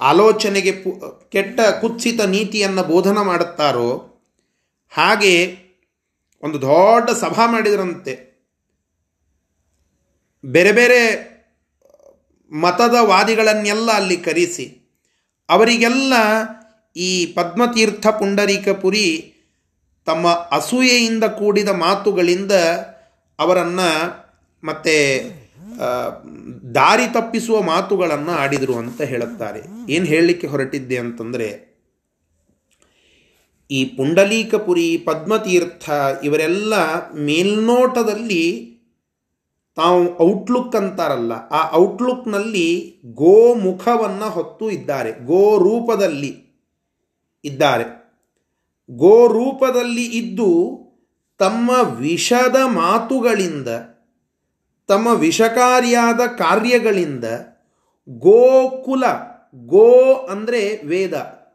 ಆಲೋಚನೆಗೆ 0.00 0.84
ಕೆಟ್ಟ 1.30 1.60
ಕುತ್ಸಿತ 1.80 2.20
ನೀತಿಯನ್ನು 2.20 2.82
ಬೋಧನ 2.82 3.20
ಮಾಡುತ್ತಾರೋ, 3.20 4.20
ಹಾಗೆ 4.92 5.63
ಒಂದು 6.44 6.58
ದೊಡ್ಡ 6.60 7.10
ಸಭಾ 7.10 7.44
ಮಾಡಿದರಂತೆ. 7.46 8.14
ಬೇರೆ 10.44 10.72
ಬೇರೆ 10.72 11.00
ಮತದ 12.52 12.96
ವಾದಿಗಳನ್ನೆಲ್ಲ 13.00 13.90
ಅಲ್ಲಿ 13.92 14.16
ಕರೆಸಿ, 14.16 14.66
ಅವರಿಗೆಲ್ಲ 15.48 16.14
ಈ 16.96 17.10
ಪದ್ಮತೀರ್ಥ 17.26 18.06
ಪುಂಡರೀಕಪುರಿ 18.06 19.08
ತಮ್ಮ 20.06 20.28
ಅಸೂಯೆಯಿಂದ 20.28 21.24
ಕೂಡಿದ 21.24 21.68
ಮಾತುಗಳಿಂದ 21.68 22.52
ಅವರನ್ನು 23.38 23.88
ಮತ್ತೆ 24.62 24.96
ದಾರಿ 26.74 27.06
ತಪ್ಪಿಸುವ 27.12 27.56
ಮಾತುಗಳನ್ನು 27.62 28.32
ಆಡಿದರು 28.32 28.74
ಅಂತ 28.78 29.00
ಹೇಳುತ್ತಾರೆ. 29.02 29.60
ಏನು 29.92 30.04
ಹೇಳಲಿಕ್ಕೆ 30.04 30.46
ಹೊರಟಿದ್ದೆ 30.46 30.98
ಅಂತಂದರೆ 30.98 31.48
ಈ 33.70 33.80
ಪುಂಡಲೀಕಪುರಿ, 33.96 34.88
ಪದ್ಮತೀರ್ಥ 35.06 35.84
ಇವರೆಲ್ಲ 36.22 36.74
ಮೇಲ್ನೋಟದಲ್ಲಿ 37.28 38.44
ತಾವು 39.76 40.02
ಔಟ್ಲುಕ್ 40.26 40.76
ಅಂತಾರಲ್ಲ, 40.76 41.32
ಆ 41.58 41.60
ಔಟ್ಲುಕ್ನಲ್ಲಿ 41.76 42.68
ಗೋ 43.20 43.36
ಮುಖವನ್ನು 43.54 44.28
ಹೊತ್ತು 44.30 44.66
ಇದ್ದಾರೆ 44.70 45.12
ಗೋ 45.30 45.42
ರೂಪದಲ್ಲಿ 45.58 46.32
ಇದ್ದಾರೆ. 47.44 47.86
ಗೋ 48.88 49.16
ರೂಪದಲ್ಲಿ 49.28 50.06
ಇದ್ದು 50.20 50.50
ತಮ್ಮ 51.40 51.70
ವಿಷದ 51.98 52.58
ಮಾತುಗಳಿಂದ, 52.74 53.68
ತಮ್ಮ 54.88 55.08
ವಿಷಕಾರಿಯಾದ 55.20 56.20
ಕಾರ್ಯಗಳಿಂದ 56.42 57.24
ಗೋಕುಲ, 58.08 59.04
ಗೋ 59.66 59.88
ಅಂದರೆ 60.14 60.62
ವೇದ. 60.86 61.14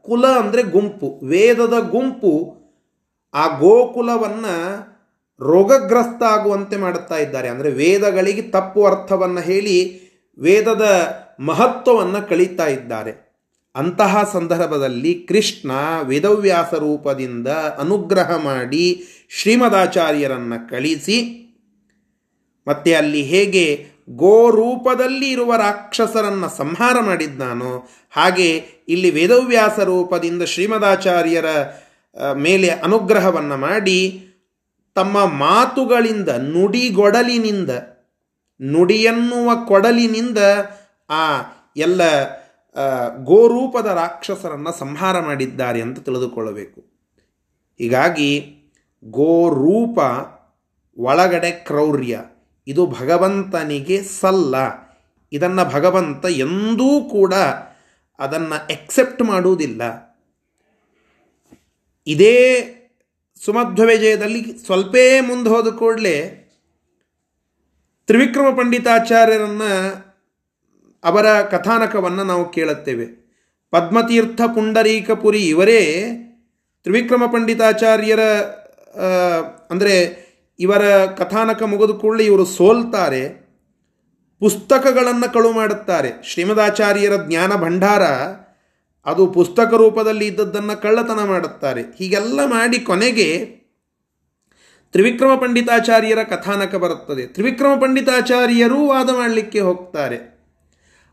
ಕುಲ 0.09 0.25
ಅಂದರೆ 0.39 0.61
ಗುಂಪು. 0.63 1.07
ವೇದದ 1.25 1.75
ಗುಂಪು 1.91 2.33
ಆ 3.33 3.45
ಗೋಕುಲವನ್ನು 3.59 4.55
ರೋಗಗ್ರಸ್ತ 5.41 6.23
ಆಗುವಂತೆ 6.23 6.77
ಮಾಡುತ್ತಾ 6.77 7.17
ಇದ್ದಾರೆ. 7.17 7.47
ಅಂದರೆ 7.47 7.69
ವೇದಗಳಿಗೆ 7.71 8.41
ತಪ್ಪು 8.41 8.79
ಅರ್ಥವನ್ನು 8.85 9.41
ಹೇಳಿ 9.41 9.77
ವೇದದ 10.39 10.85
ಮಹತ್ವವನ್ನು 11.39 12.21
ಕಳೀತಾ 12.29 12.67
ಇದ್ದಾರೆ. 12.67 13.13
ಅಂತಹ 13.75 14.23
ಸಂದರ್ಭದಲ್ಲಿ 14.33 15.11
ಕೃಷ್ಣ 15.29 15.71
ವೇದವ್ಯಾಸ 16.03 16.73
ರೂಪದಿಂದ 16.73 17.47
ಅನುಗ್ರಹ 17.77 18.29
ಮಾಡಿ 18.43 18.85
ಶ್ರೀಮದಾಚಾರ್ಯರನ್ನು 19.41 20.69
ಕಳಿಸಿ 20.69 21.17
ಮತ್ತೆ 22.67 22.91
ಅಲ್ಲಿ 22.93 23.21
ಹೇಗೆ 23.23 23.65
ಗೋ 24.15 24.49
ರೂಪದಲ್ಲಿ 24.49 25.31
ಇರುವ 25.31 25.55
ರಾಕ್ಷಸರನ್ನು 25.55 26.57
ಸಂಹಾರ 26.57 26.99
ಮಾಡಿದ್ದಾನೋ, 26.99 27.89
ಹಾಗೆ 28.09 28.55
ಇಲ್ಲಿ 28.87 29.11
ವೇದವ್ಯಾಸ 29.11 29.79
ರೂಪದಿಂದ 29.79 30.43
ಶ್ರೀಮದಾಚಾರ್ಯರ 30.43 31.45
ಮೇಲೆ 32.33 32.69
ಅನುಗ್ರಹವನ್ನು 32.69 33.57
ಮಾಡಿ 33.57 34.27
ತಮ್ಮ 34.95 35.25
ಮಾತುಗಳಿಂದ, 35.25 36.29
ನುಡಿಗೊಡಲಿನಿಂದ, 36.29 37.69
ನುಡಿಯನ್ನುವ 38.61 39.65
ಕೊಡಲಿನಿಂದ 39.67 40.37
ಆ 41.09 41.41
ಎಲ್ಲ 41.77 42.01
ಗೋರೂಪದ 43.23 43.85
ರಾಕ್ಷಸರನ್ನು 43.85 44.79
ಸಂಹಾರ 44.79 45.19
ಮಾಡಿದ್ದಾರೆ 45.19 45.81
ಅಂತ 45.81 45.99
ತಿಳಿದುಕೊಳ್ಳಬೇಕು. 45.99 46.81
ಹೀಗಾಗಿ 47.77 48.55
ಗೋರೂಪ 49.03 49.99
ಒಳಗಡೆ 50.97 51.51
ಕ್ರೌರ್ಯ. 51.51 52.19
ಇದು 52.69 52.83
ಭಗವಂತನಿಗೆ 52.85 53.97
ಸಲ್ಲ. 54.21 54.55
ಇದನ್ನು 55.31 55.63
ಭಗವಂತ 55.65 56.25
ಎಂದೂ 56.25 56.89
ಕೂಡ 57.11 57.33
ಅದನ್ನು 58.19 58.57
ಎಕ್ಸೆಪ್ಟ್ 58.71 59.21
ಮಾಡುವುದಿಲ್ಲ. 59.21 59.81
ಇದೇ 62.07 62.35
ಸುಮಧ್ವ 63.45 63.83
ವಿಜಯದಲ್ಲಿ 63.83 64.41
ಸ್ವಲ್ಪೇ 64.65 65.21
ಮುಂದೆ 65.21 65.49
ಹೋದ 65.49 65.67
ಕೂಡಲೇ 65.75 66.15
ತ್ರಿವಿಕ್ರಮ 68.07 68.47
ಪಂಡಿತಾಚಾರ್ಯರನ್ನು 68.57 69.71
ಅವರ 71.03 71.41
ಕಥಾನಕವನ್ನು 71.41 72.23
ನಾವು 72.23 72.49
ಕೇಳುತ್ತೇವೆ. 72.51 73.05
ಪದ್ಮತೀರ್ಥ 73.71 74.41
ಪುಂಡರೀಕಪುರಿ 74.55 75.41
ಇವರೇ 75.47 75.81
ತ್ರಿವಿಕ್ರಮ 76.83 77.23
ಪಂಡಿತಾಚಾರ್ಯರ 77.25 78.19
ಅಂದರೆ 79.71 79.95
ಇವರ 80.59 81.05
ಕಥಾನಕ 81.05 81.63
ಮುಗಿದು 81.63 81.93
ಕೂಡಲೇ 81.93 82.25
ಇವರು 82.25 82.45
ಸೋಲ್ತಾರೆ, 82.45 83.49
ಪುಸ್ತಕಗಳನ್ನು 84.39 85.33
ಕಳು 85.33 85.51
ಮಾಡುತ್ತಾರೆ. 85.51 86.09
ಶ್ರೀಮದಾಚಾರ್ಯರ 86.23 87.11
ಜ್ಞಾನ 87.27 87.55
ಭಂಡಾರ, 87.55 88.03
ಅದು 89.05 89.27
ಪುಸ್ತಕ 89.27 89.73
ರೂಪದಲ್ಲಿ 89.73 90.25
ಇದ್ದದ್ದನ್ನು 90.25 90.81
ಕಳ್ಳತನ 90.81 91.23
ಮಾಡುತ್ತಾರೆ. 91.23 91.81
ಹೀಗೆಲ್ಲ 91.81 92.45
ಮಾಡಿ 92.45 92.79
ಕೊನೆಗೆ 92.79 93.59
ತ್ರಿವಿಕ್ರಮ 94.91 95.35
ಪಂಡಿತಾಚಾರ್ಯರ 95.35 96.23
ಕಥಾನಕ 96.23 96.75
ಬರುತ್ತದೆ. 96.75 97.27
ತ್ರಿವಿಕ್ರಮ 97.27 97.79
ಪಂಡಿತಾಚಾರ್ಯರೂ 97.81 98.87
ವಾದ 98.87 99.09
ಮಾಡಲಿಕ್ಕೆ 99.09 99.59
ಹೋಗ್ತಾರೆ. 99.59 100.39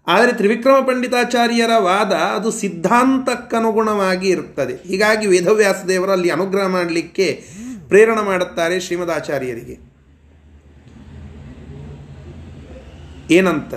ಆದರೆ 0.07 0.33
ತ್ರಿವಿಕ್ರಮ 0.33 0.85
ಪಂಡಿತಾಚಾರ್ಯರ 0.87 1.71
ವಾದ 1.79 2.13
ಅದು 2.13 2.51
ಸಿದ್ಧಾಂತಕ್ಕನುಗುಣವಾಗಿ 2.51 4.29
ಇರುತ್ತದೆ. 4.29 4.89
ಹೀಗಾಗಿ 4.89 5.27
ವೇದವ್ಯಾಸದೇವರಲ್ಲಿ 5.27 6.31
ಅನುಗ್ರಹ 6.31 6.67
ಮಾಡಲಿಕ್ಕೆ 6.67 7.45
ಪ್ರೇರಣೆ 7.89 8.25
ಮಾಡುತ್ತಾರೆ 8.25 8.81
ಶ್ರೀಮದಾಚಾರ್ಯರಿಗೆ. 8.81 9.97
ಏನಂತ? 13.35 13.75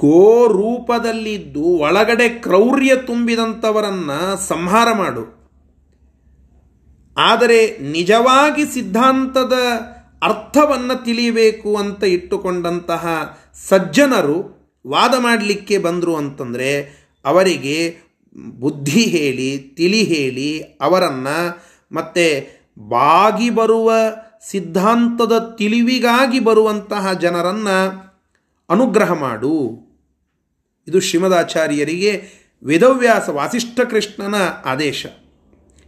ಗೋ 0.00 0.46
ರೂಪದಲ್ಲಿದ್ದು 0.46 1.62
ಒಳಗಡೆ 1.62 2.28
ಕ್ರೌರ್ಯ 2.28 2.96
ತುಂಬಿದಂಥವರನ್ನ 2.96 4.10
ಸಂಹಾರ 4.34 4.88
ಮಾಡು. 4.92 5.36
ಆದರೆ 7.18 7.78
ನಿಜವಾಗಿ 7.78 8.64
ಸಿದ್ಧಾಂತದ 8.64 9.52
ಅರ್ಥವನ್ನು 10.22 11.04
ತಿಳಿಯಬೇಕು 11.04 11.76
ಅಂತ 11.76 12.04
ಇಟ್ಟುಕೊಂಡಂತಹ 12.04 13.36
ಸಜ್ಜನರು 13.68 14.56
ವಾದ 14.86 15.14
ಮಾಡಲಿಕ್ಕೆ 15.18 15.78
ಬಂದರು 15.78 16.16
ಅಂತಂದರೆ 16.16 16.82
ಅವರಿಗೆ 17.24 18.05
ಬುದ್ಧಿ 18.36 19.04
ಹೇಳಿ, 19.04 19.58
ತಿಳಿ 19.58 20.02
ಹೇಳಿ 20.02 20.62
ಅವರನ್ನು 20.62 21.62
ಮತ್ತೆ 21.92 22.48
ಬಾಗಿ 22.78 23.50
ಬರುವ 23.50 23.92
ಸಿದ್ಧಾಂತದ 24.50 25.54
ತಿಳಿವಿಗಾಗಿ 25.58 26.40
ಬರುವಂತಹ 26.40 27.12
ಜನರನ್ನು 27.12 28.06
ಅನುಗ್ರಹ 28.70 29.12
ಮಾಡು. 29.12 29.86
ಇದು 30.88 31.00
ಶ್ರೀಮದಾಚಾರ್ಯರಿಗೆ 31.00 32.24
ವೇದವ್ಯಾಸ 32.64 33.28
ವಾಸಿಷ್ಠ 33.28 33.80
ಕೃಷ್ಣನ 33.80 34.34
ಆದೇಶ. 34.64 35.06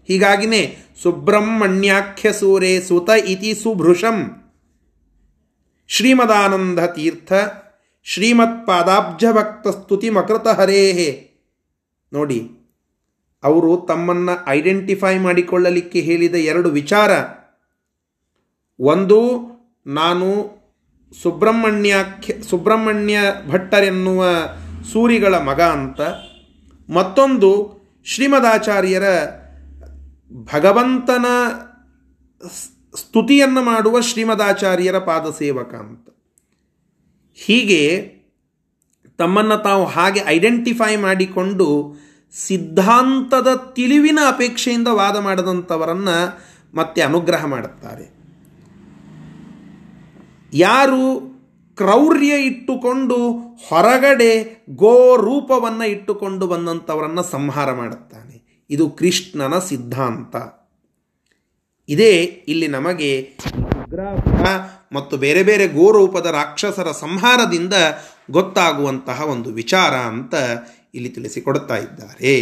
ಹೀಗಾಗಿನೇ 0.06 0.76
ಸುಬ್ರಹ್ಮಣ್ಯಾಖ್ಯ 1.02 2.32
ಸೂರೆ 2.32 2.80
ಸುತ 2.80 3.11
ಇತಿ 3.26 3.54
ಸುಭೃಶಂ. 3.54 4.30
ಶ್ರೀಮದಾನಂದ 5.88 6.78
ತೀರ್ಥ 6.78 7.32
ಶ್ರೀಮತ್ಪಾದಾಬ್ಜ 8.04 9.24
ಭಕ್ತ 9.32 9.68
ಸ್ತುತಿ 9.68 10.11
ಮಕೃತ 10.11 10.48
ಹರೇಹೇ 10.48 11.27
ನೋಡಿ, 12.12 12.51
ಅವರು 13.44 13.77
ತಮ್ಮನ್ನು 13.77 14.49
ಐಡೆಂಟಿಫೈ 14.49 15.18
ಮಾಡಿಕೊಳ್ಳಲಿಕ್ಕೆ 15.18 16.01
ಹೇಳಿದ 16.01 16.35
ಎರಡು 16.35 16.68
ವಿಚಾರ. 16.68 17.11
ಒಂದು, 18.81 19.21
ನಾನು 19.87 20.59
ಸುಬ್ರಹ್ಮಣ್ಯಾಖ್ಯ 21.23 22.42
ಸುಬ್ರಹ್ಮಣ್ಯ 22.42 23.18
ಭಟ್ಟರೆನ್ನುವ 23.51 24.25
ಸೂರಿಗಳ 24.92 25.38
ಮಗ 25.38 25.61
ಅಂತ. 25.61 26.01
ಮತ್ತೊಂದು, 26.92 27.79
ಶ್ರೀಮದಾಚಾರ್ಯರ 28.05 29.03
ಭಗವಂತನ 30.55 31.27
ಸ್ತುತಿಯನ್ನು 32.94 33.62
ಮಾಡುವ 33.62 34.01
ಶ್ರೀಮದಾಚಾರ್ಯರ 34.01 34.99
ಪಾದಸೇವಕ 34.99 35.75
ಅಂತ. 35.75 36.09
ಹೀಗೆ 37.35 38.17
ತಮ್ಮನ್ನು 39.18 39.62
ತಾವು 39.62 39.85
ಹಾಗೆ 39.85 40.20
ಐಡೆಂಟಿಫೈ 40.26 40.96
ಮಾಡಿಕೊಂಡು 40.96 41.66
ಸಿದ್ಧಾಂತದ 42.46 43.48
ತಿಳಿವಿನ 43.72 44.18
ಅಪೇಕ್ಷೆಯಿಂದ 44.28 44.88
ವಾದ 44.90 45.16
ಮಾಡಿದಂಥವರನ್ನು 45.16 46.16
ಮತ್ತೆ 46.74 47.00
ಅನುಗ್ರಹ 47.00 47.44
ಮಾಡುತ್ತಾರೆ. 47.44 48.04
ಯಾರು 50.52 51.02
ಕ್ರೌರ್ಯ 51.76 52.33
ಇಟ್ಟುಕೊಂಡು 52.46 53.16
ಹೊರಗಡೆ 53.68 54.64
ಗೋ 54.70 55.16
ರೂಪವನ್ನು 55.16 55.85
ಇಟ್ಟುಕೊಂಡು 55.85 56.46
ಬಂದಂಥವರನ್ನು 56.46 57.22
ಸಂಹಾರ 57.22 57.72
ಮಾಡುತ್ತಾನೆ. 57.72 58.66
ಇದು 58.70 58.90
ಕೃಷ್ಣನ 58.90 59.59
ಸಿದ್ಧಾಂತ. 59.59 60.37
ಇದೇ 61.88 62.14
ಇಲ್ಲಿ 62.48 62.68
ನಮಗೆ 62.68 63.38
ಮತ್ತು 64.92 65.16
ಬೇರೆ 65.16 65.42
ಬೇರೆ 65.42 65.68
ಗೋರೂಪದ 65.68 66.26
ರಾಕ್ಷಸರ 66.26 66.88
ಸಂಹಾರದಿಂದ 67.00 67.74
ಗೊತ್ತಾಗುವಂತಹ 68.30 69.22
ಒಂದು 69.22 69.50
ವಿಚಾರ 69.50 69.94
ಅಂತ 69.94 70.34
ಇಲ್ಲಿ 70.94 71.08
ತಿಳಿಸಿಕೊಡ್ತಾ 71.08 71.76
ಇದ್ದಾರೆ. 71.76 72.32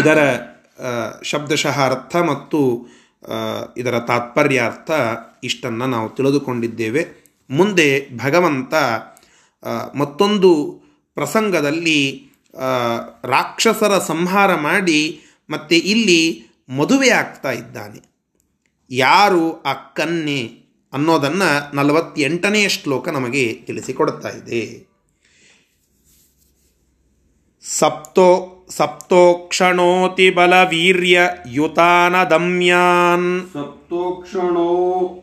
ಇದರ 0.00 0.38
ಶಬ್ದಶಃ 1.22 1.80
ಅರ್ಥ 1.80 2.16
ಮತ್ತು 2.16 2.88
ಇದರ 3.76 3.98
ತಾತ್ಪರ್ಯಾರ್ಥ 3.98 4.90
ಇಷ್ಟನ್ನು 5.44 5.86
ನಾವು 5.86 6.08
ತಿಳಿದುಕೊಂಡಿದ್ದೇವೆ. 6.08 7.06
ಮುಂದೆ 7.50 8.16
ಭಗವಂತ 8.16 8.74
ಮತ್ತೊಂದು 9.94 10.80
ಪ್ರಸಂಗದಲ್ಲಿ 11.14 12.26
ರಾಕ್ಷಸರ 13.24 13.98
ಸಂಹಾರ 13.98 14.54
ಮಾಡಿ 14.54 15.20
ಮತ್ತೆ 15.50 15.78
ಇಲ್ಲಿ 15.78 16.46
ಮದುವೆ 16.68 17.08
ಆಗ್ತಾ 17.08 17.52
ಇದ್ದಾನೆ. 17.52 18.10
ಯಾರು 18.90 19.62
ಆ 19.62 19.72
ಕನ್ಯೆ? 19.72 20.59
ಅನ್ನೋದನ್ನು 20.92 21.76
ನಲವತ್ತೆಂಟನೆಯ 21.76 22.68
ಶ್ಲೋಕ 22.68 23.08
ನಮಗೆ 23.08 23.52
ತಿಳಿಸಿಕೊಡ್ತಾ 23.52 24.28
ಇದೆ. 24.28 24.90
ಸಪ್ತೋ 27.78 28.56
ಸಪ್ತೋಕ್ಷಣೋತಿ 28.68 30.30
ಬಲವೀರ್ಯ 30.30 31.30
ಯುತಾನದಮ್ಯಾನ್. 31.48 33.52
ಸಪ್ತೋಕ್ಷಣೋ 33.52 35.16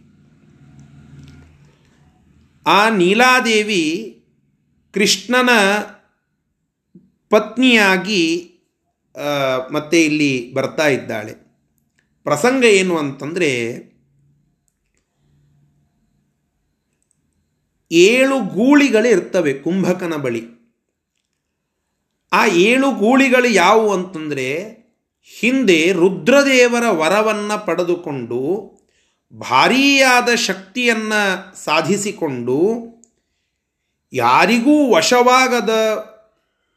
ಆ 2.67 2.89
ನೀಲಾದೇವಿ 2.89 4.23
ಕೃಷ್ಣನ 4.93 5.49
ಪತ್ನಿಯಾಗಿ 7.29 8.49
ಮತ್ತೆ 9.71 10.03
ಇಲ್ಲಿ 10.05 10.53
ಬರ್ತಾ 10.53 10.87
ಇದ್ದಾಳೆ. 10.87 11.33
ಪ್ರಸಂಗ 12.23 12.63
ಏನು 12.63 12.97
ಅಂತಂದರೆ, 12.97 13.75
ಏಳು 17.91 18.39
ಗೂಳಿಗಳು 18.39 19.07
ಇರ್ತವೆ 19.07 19.53
ಕುಂಭಕನ 19.53 20.15
ಬಳಿ. 20.15 20.47
ಆ 22.33 22.45
ಏಳು 22.45 22.91
ಗೂಳಿಗಳು 22.91 23.47
ಯಾವುವು 23.47 23.93
ಅಂತಂದರೆ, 23.93 24.83
ಹಿಂದೆ 25.39 25.91
ರುದ್ರದೇವರ 25.91 26.89
ವರವನ್ನು 26.89 27.65
ಪಡೆದುಕೊಂಡು, 27.65 28.71
ಭಾರೀಯಾದ 29.33 30.35
ಶಕ್ತಿಯನ್ನು 30.35 31.55
ಸಾಧಿಸಿಕೊಂಡು, 31.63 32.83
ಯಾರಿಗೂ 34.13 34.93
ವಶವಾಗದ 34.93 35.69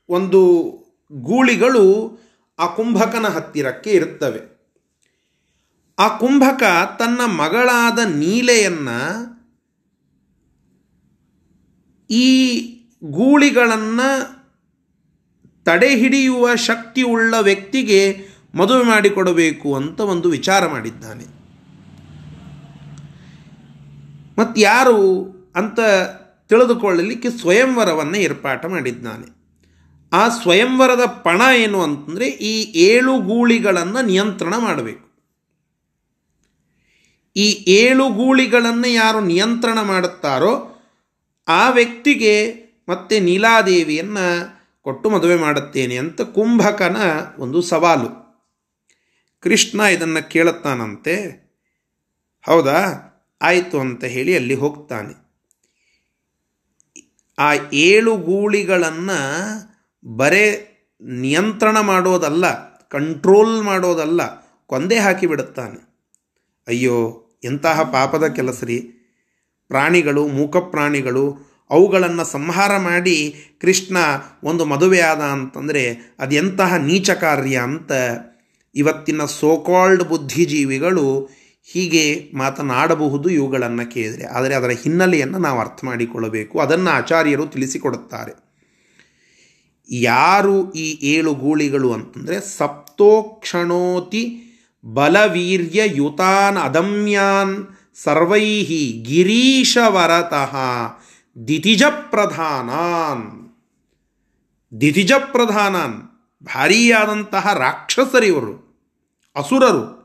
ಒಂದು 0.08 0.62
ಗೂಳಿಗಳು 1.12 2.25
ಆ 2.58 2.66
ಕುಂಭಕನ 2.66 3.26
ಹತ್ತಿರಕ್ಕೆ 3.26 3.90
ಇರುತ್ತವೆ. 3.90 4.56
ಆ 5.98 6.16
ಕುಂಭಕ 6.16 6.62
ತನ್ನ 6.98 7.20
ಮಗಳಾದ 7.26 7.98
ನೀಲೆಯನ್ನು 7.98 9.36
ಈ 12.10 12.62
ಗೂಳಿಗಳನ್ನು 13.04 14.36
ತಡೆ 15.64 15.96
ಹಿಡಿಯುವ 15.96 16.54
ಶಕ್ತಿ 16.54 17.02
ಉಳ್ಳ 17.02 17.34
ವ್ಯಕ್ತಿಗೆ 17.40 18.16
ಮದುವೆ 18.54 18.84
ಮಾಡಿಕೊಡಬೇಕು 18.84 19.76
ಅಂತ 19.76 20.00
ಒಂದು 20.00 20.30
ವಿಚಾರ 20.30 20.66
ಮಾಡಿದ್ದಾನೆ. 20.66 21.24
ಮತ್ತು 24.38 24.60
ಯಾರು 24.60 25.26
ಅಂತ 25.56 25.80
ತಿಳಿದುಕೊಳ್ಳಲಿಕ್ಕೆ 26.48 27.30
ಸ್ವಯಂವರವನ್ನು 27.30 28.16
ಏರ್ಪಾಟ 28.16 28.66
ಮಾಡಿದ್ದಾನೆ. 28.66 29.35
ಆ 30.12 30.28
ಸ್ವಯಂವರದ 30.28 31.06
ಪಣ 31.06 31.42
ಏನು 31.56 31.82
ಅಂತಂದರೆ 31.82 32.26
ಈ 32.26 32.62
ಏಳು 32.62 33.20
ಗೂಳಿಗಳನ್ನು 33.20 34.04
ನಿಯಂತ್ರಣ 34.04 34.56
ಮಾಡಬೇಕು. 34.56 35.06
ಈ 37.36 37.64
ಏಳು 37.68 38.08
ಗೂಳಿಗಳನ್ನು 38.08 38.88
ಯಾರು 38.88 39.20
ನಿಯಂತ್ರಣ 39.20 39.80
ಮಾಡುತ್ತಾರೋ 39.80 40.72
ಆ 41.48 41.70
ವ್ಯಕ್ತಿಗೆ 41.70 42.54
ಮತ್ತೆ 42.88 43.20
ನೀಲಾದೇವಿಯನ್ನು 43.20 44.56
ಕೊಟ್ಟು 44.82 45.10
ಮದುವೆ 45.10 45.36
ಮಾಡುತ್ತೇನೆ 45.36 45.96
ಅಂತ 45.96 46.20
ಕುಂಭಕನ 46.20 46.96
ಒಂದು 47.38 47.62
ಸವಾಲು. 47.62 48.26
ಕೃಷ್ಣ 49.40 49.80
ಇದನ್ನು 49.80 50.28
ಕೇಳುತ್ತಾನಂತೆ, 50.28 51.46
ಹೌದಾ? 52.46 53.02
ಆಯಿತು 53.42 53.80
ಅಂತ 53.80 54.04
ಹೇಳಿ 54.04 54.36
ಅಲ್ಲಿ 54.36 54.54
ಹೋಗ್ತಾನೆ. 54.54 55.26
ಆ 57.38 57.54
ಏಳು 57.72 58.16
ಗೂಳಿಗಳನ್ನು 58.16 59.75
ಬರೇ 60.06 60.72
ನಿಯಂತ್ರಣ 61.02 61.80
ಮಾಡೋದಲ್ಲ 61.80 62.66
ಕಂಟ್ರೋಲ್ 62.88 63.62
ಮಾಡೋದಲ್ಲ, 63.62 64.20
ಕೊಂದೇ 64.66 64.96
ಹಾಕಿಬಿಡುತ್ತಾನೆ 64.96 65.86
ಅಯ್ಯೋ, 66.68 67.28
ಎಂತಹ 67.44 67.82
ಪಾಪದ 67.82 68.26
ಕೆಲಸ 68.26 68.64
ರೀ 68.64 68.92
ಪ್ರಾಣಿಗಳು, 69.68 70.26
ಮೂಕ 70.26 70.56
ಪ್ರಾಣಿಗಳು, 70.56 71.56
ಅವುಗಳನ್ನು 71.70 72.24
ಸಂಹಾರ 72.24 72.76
ಮಾಡಿ 72.76 73.34
ಕೃಷ್ಣ 73.60 73.96
ಒಂದು 74.44 74.64
ಮದುವೆಯಾದ 74.64 75.18
ಅಂತಂದರೆ 75.18 76.14
ಅದೆಂತಹ 76.18 76.74
ನೀಚ 76.74 77.10
ಕಾರ್ಯ 77.10 77.56
ಅಂತ 77.56 77.92
ಇವತ್ತಿನ 78.74 79.24
ಸೋಕಾಲ್ಡ್ 79.24 80.04
ಬುದ್ಧಿಜೀವಿಗಳು 80.04 81.28
ಹೀಗೆ 81.62 82.30
ಮಾತನಾಡಬಹುದು 82.34 83.28
ಇವುಗಳನ್ನು 83.28 83.90
ಕೇಳಿದರೆ. 83.90 84.24
ಆದರೆ 84.24 84.54
ಅದರ 84.54 84.68
ಹಿನ್ನೆಲೆಯನ್ನು 84.68 85.38
ನಾವು 85.38 85.60
ಅರ್ಥ 85.60 85.84
ಮಾಡಿಕೊಳ್ಳಬೇಕು. 85.84 86.60
ಅದನ್ನು 86.60 86.90
ಆಚಾರ್ಯರು 86.90 87.46
ತಿಳಿಸಿಕೊಡುತ್ತಾರೆ. 87.46 88.45
ಯಾರು 89.90 90.72
ಈ 90.72 90.98
ಏಳು 91.02 91.34
ಗೂಳಿಗಳು 91.34 91.92
ಅಂತಂದರೆ 91.92 92.40
ಸಪ್ತೋಕ್ಷಣೋತಿ 92.40 94.42
ಬಲವೀರ್ಯ 94.84 95.82
ಯುತಾನ್ 95.86 96.56
ಅದಮ್ಯಾನ್ 96.56 97.66
ಸರ್ವೈಹಿ 97.94 99.04
ಗಿರೀಶವರತಃ 99.06 100.56
ದಿತಿಜ 101.48 101.82
ಪ್ರಧಾನಾನ್ 102.10 103.54
ದಿತಿಜ 104.80 105.12
ಪ್ರಧಾನಾನ್ 105.32 106.24
ಭಾರೀಯಾದಂತಹ 106.44 107.54
ರಾಕ್ಷಸರಿವರು, 107.54 108.84
ಅಸುರರು. 109.36 109.96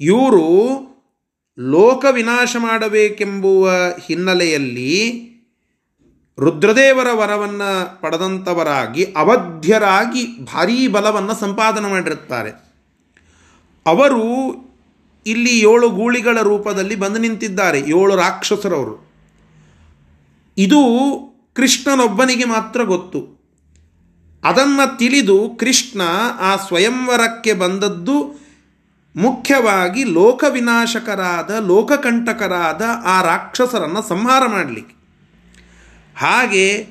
ಇವರು 0.00 0.44
ಲೋಕ 1.58 2.04
ವಿನಾಶ 2.10 2.56
ಮಾಡಬೇಕೆಂಬುವ 2.58 3.70
ಹಿನ್ನೆಲೆಯಲ್ಲಿ 4.06 5.28
ರುದ್ರದೇವರ 6.38 7.06
ವರವನ್ನು 7.12 8.00
ಪಡೆದಂಥವರಾಗಿ 8.00 9.04
ಅವಧ್ಯರಾಗಿ 9.04 10.26
ಭಾರೀ 10.44 10.88
ಬಲವನ್ನು 10.88 11.34
ಸಂಪಾದನೆ 11.40 11.88
ಮಾಡಿರುತ್ತಾರೆ. 11.88 12.50
ಅವರು 13.86 14.22
ಇಲ್ಲಿ 15.26 15.58
ಏಳು 15.58 15.90
ಗೂಳಿಗಳ 15.90 16.40
ರೂಪದಲ್ಲಿ 16.40 16.96
ಬಂದು 16.96 17.18
ನಿಂತಿದ್ದಾರೆ, 17.18 17.80
ಏಳು 17.80 18.16
ರಾಕ್ಷಸರವರು. 18.16 19.08
ಇದು 20.58 20.80
ಕೃಷ್ಣನೊಬ್ಬನಿಗೆ 21.54 22.44
ಮಾತ್ರ 22.44 22.82
ಗೊತ್ತು. 22.82 23.38
ಅದನ್ನು 24.44 24.98
ತಿಳಿದು 24.98 25.50
ಕೃಷ್ಣ 25.60 26.02
ಆ 26.40 26.56
ಸ್ವಯಂವರಕ್ಕೆ 26.56 27.52
ಬಂದದ್ದು 27.52 28.48
ಮುಖ್ಯವಾಗಿ 29.16 30.04
ಲೋಕವಿನಾಶಕರಾದ, 30.04 31.50
ಲೋಕಕಂಟಕರಾದ 31.66 32.82
ಆ 33.04 33.22
ರಾಕ್ಷಸರನ್ನು 33.22 34.08
ಸಂಹಾರ 34.08 34.42
ಮಾಡಲಿಕ್ಕೆ. 34.46 34.97
ಹಾಗೆ 36.18 36.86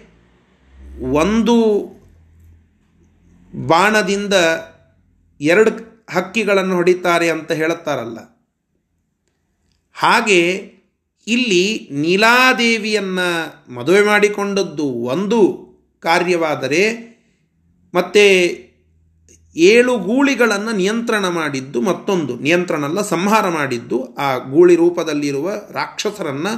ಒಂದು 1.11 1.55
ಬಾಣದಿಂದ 3.67 4.33
ಎರಡು 5.41 5.71
ಹಕ್ಕಿಗಳನ್ನು 6.09 6.75
ಹೊಡಿತಾರೆ 6.75 7.29
ಅಂತ 7.29 7.51
ಹೇಳುತ್ತಾರಲ್ಲ. 7.51 8.19
ಹಾಗೆ 9.93 10.71
ಇಲ್ಲಿ 11.27 11.89
ನೀಲಾದೇವಿಯನ್ನು 11.91 13.27
ಮದುವೆ 13.73 14.01
ಮಾಡಿಕೊಂಡದ್ದು 14.01 14.83
ಒಂದು 14.83 15.67
ಕಾರ್ಯವಾದರೆ 15.99 17.07
ಮತ್ತು 17.93 18.23
ಏಳು 19.55 19.97
ಗೂಳಿಗಳನ್ನು 19.97 20.71
ನಿಯಂತ್ರಣ 20.71 21.27
ಮಾಡಿದ್ದು 21.27 21.81
ಮತ್ತೊಂದು. 21.81 22.39
ನಿಯಂತ್ರಣ 22.39 22.85
ಅಲ್ಲ 22.85 23.01
ಸಂಹಾರ 23.01 23.49
ಮಾಡಿದ್ದು. 23.49 24.15
ಆ 24.15 24.37
ಗೂಳಿ 24.37 24.75
ರೂಪದಲ್ಲಿರುವ 24.75 25.51
ರಾಕ್ಷಸರನ್ನು 25.71 26.53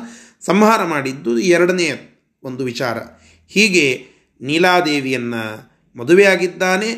ಸಂಹಾರ 0.45 0.83
ಮಾಡಿದ್ದು 0.83 1.39
ಎರಡನೇ 1.39 2.15
ಒಂದು 2.43 2.63
ವಿಚಾರ. 2.63 2.97
ಹೀಗೆ 3.47 4.07
ನೀಲಾದೇವಿಯನ್ನು 4.41 5.43
ಮದುವೆಯಾಗಿದ್ದಾನೆ, 5.99 6.89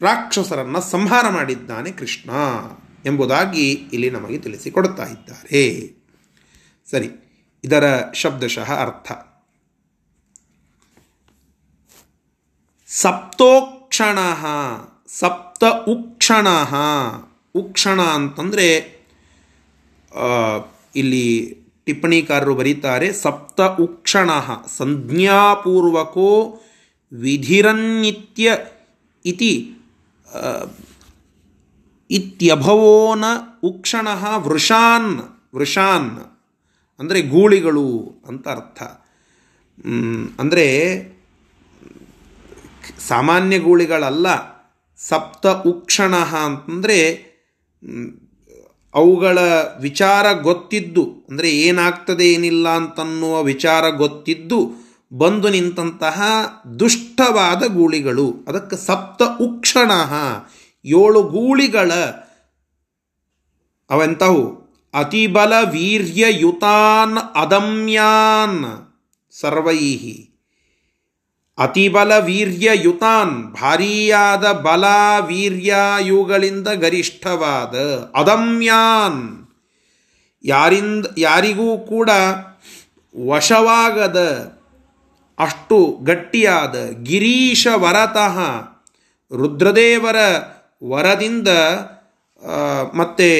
ರಾಕ್ಷಸರನ್ನು 0.00 0.80
ಸಂಹಾರ 0.90 1.28
ಮಾಡಿದ್ದಾನೆ 1.28 1.92
ಕೃಷ್ಣ 1.92 2.30
ಎಂಬುದಾಗಿ 3.04 3.70
ಇಲ್ಲಿ 3.72 4.10
ನಮಗೆ 4.10 4.38
ತಿಳಿಸಿಕೊಡ್ತಾ 4.38 5.04
ಇದ್ದಾರೆ. 5.04 5.60
ಸರಿ, 6.90 7.08
ಇದರ 7.64 8.12
ಶಬ್ದಶಃ 8.14 8.70
ಅರ್ಥ. 8.72 9.12
ಸಪ್ತೋಕ್ಷಣ, 12.88 14.18
ಸಪ್ತ 15.08 15.64
ಉಕ್ಷಣ 15.88 16.48
ಉಕ್ಷಣ 17.54 18.02
ಅಂತಂದರೆ 18.02 18.66
ಇಲ್ಲಿ 20.96 21.59
ಟಿಪ್ಪಣಿಕಾರರು 21.86 22.54
ಬರೀತಾರೆ, 22.54 23.08
ಸಪ್ತ 23.22 23.60
ಉಕ್ಷಣ 23.84 24.30
ಸಂಜ್ಞಾಪೂರ್ವಕೋ 24.78 26.30
ವಿಧಿರನ್ನಿತ್ಯ 27.12 28.56
ಇತಿ 29.24 29.52
ಇತ್ಯಭವೋನ 32.10 33.24
ಉಕ್ಷಣ 33.64 34.08
ವೃಷಾನ್ 34.46 35.10
ವೃಷಾನ್, 35.54 36.10
ಅಂದರೆ 37.00 37.20
ಗೂಳಿಗಳು 37.34 37.88
ಅಂತ 38.28 38.44
ಅರ್ಥ. 38.48 38.80
ಅಂದರೆ 40.40 40.66
ಸಾಮಾನ್ಯ 43.08 43.56
ಗೂಳಿಗಳಲ್ಲ, 43.58 44.28
ಸಪ್ತ 45.00 45.46
ಉಕ್ಷಣ 45.72 46.14
ಅಂತಂದರೆ 46.44 46.98
ಅವುಗಳ 48.94 49.38
ವಿಚಾರ 49.80 50.32
ಗೊತ್ತಿದ್ದು, 50.32 51.26
ಅಂದರೆ 51.28 51.50
ಏನಾಗ್ತದೆ, 51.50 52.28
ಏನಿಲ್ಲ 52.28 52.68
ಅಂತನ್ನುವ 52.68 53.42
ವಿಚಾರ 53.42 53.90
ಗೊತ್ತಿದ್ದು, 53.90 54.90
ಬಂದು 55.12 55.48
ನಿಂತಹ 55.48 56.22
ದುಷ್ಟವಾದ 56.78 57.62
ಗೂಳಿಗಳು. 57.66 58.34
ಅದಕ್ಕೆ 58.48 58.76
ಸಪ್ತ 58.76 59.22
ಉಕ್ಷಣ 59.40 59.90
ಏಳು 60.84 61.22
ಗೂಳಿಗಳ 61.22 61.92
ಅವೆಂತವು? 63.90 64.60
ಅತಿಬಲ 64.94 65.52
ವೀರ್ಯಯುತಾನ್ 65.70 67.16
ಅದಮ್ಯಾನ್ 67.36 68.90
ಸರ್ವೈಹಿ. 69.30 70.29
ಅತಿಬಲ 71.60 72.12
ವೀರ್ಯಯುತಾನ್ 72.18 73.52
ಭಾರೀಯಾದ 73.52 74.52
ಬಲ 74.52 74.84
ವೀರ್ಯ 75.26 75.76
ಇವುಗಳಿಂದ 76.06 76.68
ಗರಿಷ್ಠವಾದ 76.68 77.74
ಅದಮ್ಯಾನ್. 78.14 79.46
ಯಾರಿಂದ, 80.44 81.06
ಯಾರಿಗೂ 81.18 81.78
ಕೂಡ 81.78 82.10
ವಶವಾಗದ, 83.26 84.18
ಅಷ್ಟು 85.38 85.98
ಗಟ್ಟಿಯಾದ 86.04 86.90
ಗಿರೀಶ 87.02 87.66
ವರತಃ 87.74 88.38
ರುದ್ರದೇವರ 89.36 90.16
ವರದಿಂದ 90.88 91.48
ಮತ್ತೆ 92.94 93.30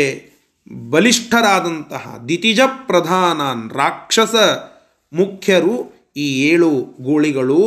ಬಲಿಷ್ಠರಾದಂತಹ 0.90 2.16
ದಿತಿಜ 2.28 2.61
ಪ್ರಧಾನಾನ್ 2.87 3.70
ರಾಕ್ಷಸ 3.70 4.35
ಮುಖ್ಯರು 5.12 5.74
ಈ 6.16 6.48
ಏಳು 6.48 6.70
ಗೂಳಿಗಳು 7.02 7.61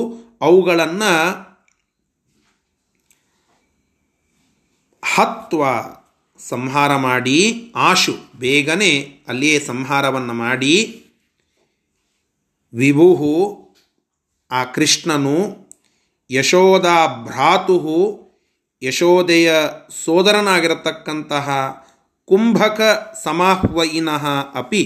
ಅವುಗಳನ್ನು 0.44 1.14
ಹತ್ವ 5.04 5.64
ಸಂಹಾರ 6.40 6.92
ಮಾಡಿ, 6.96 7.40
ಆಶು, 7.76 8.14
ಬೇಗನೆ 8.36 8.92
ಅಲ್ಲಿಯೇ 9.28 9.58
ಸಂಹಾರವನ್ನು 9.60 10.34
ಮಾಡಿ, 10.34 10.76
ವಿಭುಹು, 12.74 13.34
ಆ 14.52 14.62
ಕೃಷ್ಣನು, 14.76 15.38
ಯಶೋದಾ 16.30 16.98
ಭ್ರಾತು 17.26 17.78
ಯಶೋದೆಯ 18.82 19.50
ಸೋದರನಾಗಿರತಕ್ಕಂತಹ 20.04 21.48
ಕುಂಭಕ 22.28 22.82
ಸಮಾಹ್ವಯಿನಃ 23.24 24.26
ಅಪಿ, 24.54 24.84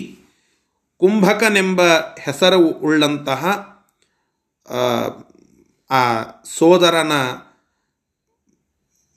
ಕುಂಭಕನೆಂಬ 1.01 1.81
ಹೆಸರು 2.19 2.61
ಉಳ್ಳಂತಹ 2.83 3.43
ಆ, 5.89 6.23
ಸೋದರನ 6.43 7.11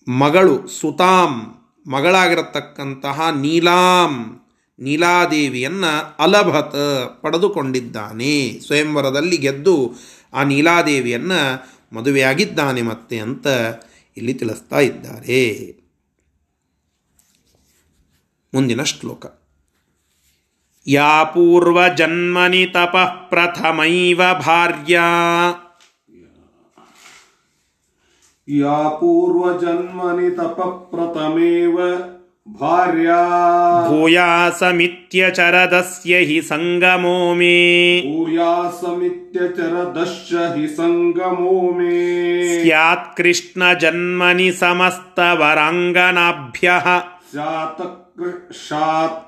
ಮಗಳು 0.09 0.69
ಸುತಾಂ 0.69 1.55
ಮಗಳಾಗಿರತಕ್ಕಂತಹ 1.87 3.29
ನೀಲಾಂ 3.29 4.41
ನೀಲಾದೇವಿಯನ್ನು 4.79 6.17
ಅಲಭತ 6.19 6.75
ಪಡೆದುಕೊಂಡಿದ್ದಾನೆ. 7.23 8.61
ಸ್ವಯಂವರದಲ್ಲಿ 8.61 9.37
ಗೆದ್ದು 9.37 9.95
ಆ 10.35 10.43
ನೀಲಾದೇವಿಯನ್ನು 10.43 11.67
ಮದುವೆಯಾಗಿದ್ದಾನೆ 11.97 12.83
ಮತ್ತೆ 12.83 13.21
ಅಂತ 13.21 13.47
ಇಲ್ಲಿ 14.17 14.35
ತಿಳಿಸ್ತಾ 14.35 14.79
ಇದ್ದಾರೆ. 14.79 15.75
ಮುಂದಿನ 18.55 18.83
ಶ್ಲೋಕ. 18.83 19.27
ಯಾ 20.87 21.25
ಪೂರ್ವಜನ್ಮನಿ 21.25 22.67
ತಪಃ 22.67 23.29
ಪ್ರಥಮೈವ 23.29 24.21
ಭಾರ್ಯಾ. 24.47 25.03
या 28.50 28.78
पूर्वजन्मनि 29.00 30.30
तपः 30.40 30.70
प्रथमेव 30.92 31.78
भार्या 32.60 33.22
भूयासमित्यचरदस्य 33.90 36.14
हि 36.30 36.38
सङ्गमो 36.50 37.16
मे 37.40 37.56
भूयासमित्यचरदश्च 38.12 40.32
हि 40.58 40.66
सङ्गमो 40.78 41.56
मे 41.78 41.96
स्यात् 42.64 43.08
कृष्णजन्मनि 43.18 44.50
समस्तवराङ्गनाभ्यः 44.62 46.88
स्यात् 47.34 47.80
कृ- 47.82 47.99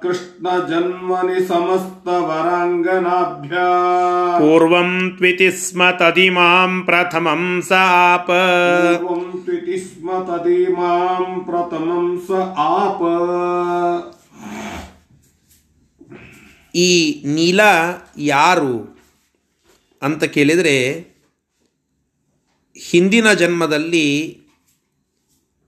कृष्णजन्मनि 0.02 1.40
समस्तवराङ्गनाभ्या 1.48 3.66
पूर्वं 4.40 4.92
त्विति 5.18 5.50
स्म 5.58 5.90
तदिमां 6.00 6.70
प्रथमं 6.86 7.44
स 7.62 7.72
आप 7.80 8.28
पूर्वं 8.30 9.26
त्विति 9.46 9.78
स्म 9.80 10.20
तदीमां 10.30 11.26
प्रथमं 11.46 12.08
स 12.28 12.30
आप 12.68 13.02
ಈ 16.76 16.90
ನೀಲ 17.36 17.62
ಯಾರು 18.28 18.74
ಅಂತ 20.02 20.24
ಕೇಳಿದರೆ 20.34 20.76
ಹಿಂದಿನ 22.76 23.28
ಜನ್ಮದಲ್ಲಿ 23.34 24.08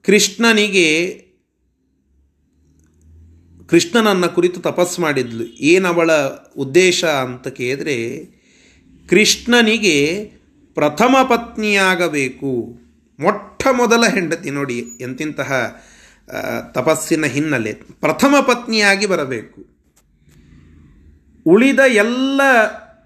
ಕೃಷ್ಣನಿಗೆ 0.06 0.88
ಕೃಷ್ಣನನ್ನು 3.69 4.29
ಕುರಿತು 4.29 4.61
ತಪಸ್ಸು 4.61 5.03
ಮಾಡಿದ್ಲು. 5.03 5.45
ಏನವಳ 5.45 6.13
ಉದ್ದೇಶ 6.57 7.05
ಅಂತ 7.05 7.49
ಕೇಳಿದ್ರೆ, 7.49 8.25
ಕೃಷ್ಣನಿಗೆ 9.09 10.31
ಪ್ರಥಮ 10.75 11.17
ಪತ್ನಿಯಾಗಬೇಕು. 11.29 12.81
ಮೊಟ್ಟ 13.21 13.67
ಮೊದಲ 13.73 14.07
ಹೆಂಡತಿ 14.07 14.51
ನೋಡಿ 14.51 14.85
ಎಂತಿಂತಹ 15.01 15.81
ತಪಸ್ಸಿನ 16.73 17.25
ಹಿನ್ನೆಲೆ. 17.25 17.73
ಪ್ರಥಮ 17.73 18.35
ಪತ್ನಿಯಾಗಿ 18.41 19.07
ಬರಬೇಕು. 19.07 19.75
ಉಳಿದ 21.47 21.79
ಎಲ್ಲ 21.79 22.41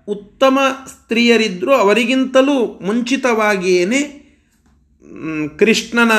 ಉತ್ತಮ 0.08 0.58
ಸ್ತ್ರೀಯರಿದ್ದರೂ 0.86 1.72
ಅವರಿಗಿಂತಲೂ 1.72 2.78
ಮುಂಚಿತವಾಗಿಯೇ 2.82 4.18
ಕೃಷ್ಣನ 5.58 6.12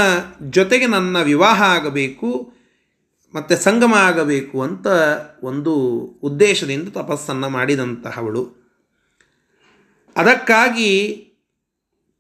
ಜೊತೆಗೆ 0.50 0.88
ನನ್ನ 0.88 1.22
ವಿವಾಹ 1.22 1.62
ಆಗಬೇಕು. 1.62 2.59
ಮತ್ತು 3.34 3.56
ಸಂಗಮ 3.58 3.94
ಆಗಬೇಕು 3.94 4.62
ಅಂತ 4.62 4.88
ಒಂದು 5.44 5.74
ಉದ್ದೇಶದಿಂದ 6.24 6.90
ತಪಸ್ಸನ್ನು 6.90 7.50
ಮಾಡಿದಂತಹವಳು. 7.50 8.60
ಅದಕ್ಕಾಗಿ 10.16 10.92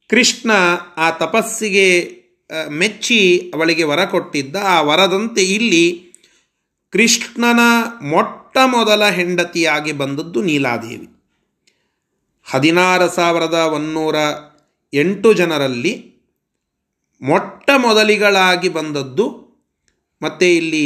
ಕೃಷ್ಣ 0.09 0.51
ಆ 0.97 1.11
ತಪಸ್ಸಿಗೆ 1.11 2.19
ಮೆಚ್ಚಿ 2.69 3.51
ಅವಳಿಗೆ 3.55 3.83
ವರ 3.83 4.05
ಕೊಟ್ಟಿದ್ದ. 4.05 4.55
ಆ 4.55 4.81
ವರದಂತೆ 4.81 5.43
ಇಲ್ಲಿ 5.43 6.13
ಕೃಷ್ಣನ 6.89 7.59
ಮೊಟ್ಟ 8.01 8.57
ಮೊದಲ 8.65 9.09
ಹೆಂಡತಿಯಾಗಿ 9.09 9.91
ಬಂದದ್ದು 9.91 10.41
ನೀಲಾದೇವಿ. 10.41 11.07
ಹದಿನಾರು 12.51 13.09
ಸಾವಿರದ 13.09 13.53
ಒನ್ನೂರ 13.53 14.15
ಎಂಟು 14.93 15.33
ಜನರಲ್ಲಿ 15.33 15.93
ಮೊಟ್ಟ 17.21 17.69
ಮೊದಲಿಗಳಾಗಿ 17.77 18.69
ಬಂದದ್ದು 18.69 19.48
ಮತ್ತು 20.21 20.45
ಇಲ್ಲಿ 20.45 20.85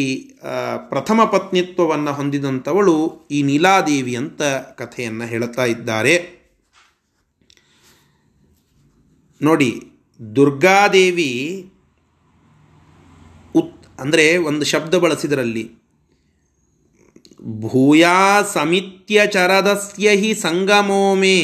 ಪ್ರಥಮ 0.89 1.23
ಪತ್ನಿತ್ವವನ್ನು 1.25 2.11
ಹೊಂದಿದಂಥವಳು 2.13 2.95
ಈ 3.31 3.43
ನೀಲಾದೇವಿ 3.43 4.15
ಅಂತ 4.15 4.41
ಕಥೆಯನ್ನು 4.77 5.25
ಹೇಳ್ತಾ 5.25 5.65
ಇದ್ದಾರೆ. 5.65 6.15
ನೋಡಿ, 9.41 9.71
ದುರ್ಗಾದೇವಿ 10.35 11.31
ಉತ್, 13.55 13.87
ಅಂದರೆ 13.99 14.25
ಒಂದು 14.37 14.65
ಶಬ್ದ 14.65 14.95
ಬಳಸಿದರಲ್ಲಿ. 14.95 15.65
ಭೂಯಾ 17.67 18.41
ಸಮಿತ್ಯ 18.53 19.21
ಚರದಸ್ಯ 19.27 20.09
ಹಿ 20.09 20.33
ಸಂಗಮೋ 20.33 21.15
ಮೇ 21.15 21.37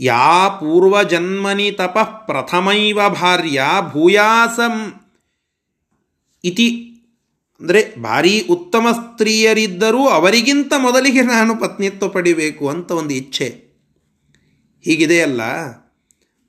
ಯಾ 0.00 0.48
ಪೂರ್ವಜನ್ಮನಿ 0.48 1.70
ತಪಃ 1.70 2.10
ಪ್ರಥಮೈವ 2.26 3.00
ಭಾರ್ಯ 3.08 3.62
ಭೂಯಾಸಂ 3.92 4.76
ಇತಿ 6.44 6.68
ಅಂದರೆ 7.60 7.94
ಭಾರೀ 8.02 8.46
ಉತ್ತಮ 8.50 8.86
ಸ್ತ್ರೀಯರಿದ್ದರೂ 8.92 10.06
ಅವರಿಗಿಂತ 10.08 10.72
ಮೊದಲಿಗೆ 10.78 11.22
ನಾನು 11.22 11.56
ಪತ್ನಿತ್ವ 11.56 12.08
ಪಡಿಬೇಕು 12.08 12.68
ಅಂತ 12.68 12.90
ಒಂದು 12.90 13.14
ಇಚ್ಛೆ. 13.14 13.48
ಹೀಗಿದೆಯಲ್ಲ 14.84 15.42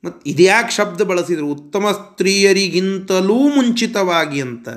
ಮತ್ತು 0.04 0.30
ಇದ್ಯಾಕೆ 0.30 0.72
ಶಬ್ದ 0.72 1.00
ಬಳಸಿದರು? 1.00 1.46
ಉತ್ತಮ 1.46 1.84
ಸ್ತ್ರೀಯರಿಗಿಂತಲೂ 1.90 3.38
ಮುಂಚಿತವಾಗಿ 3.48 4.40
ಅಂತ. 4.40 4.68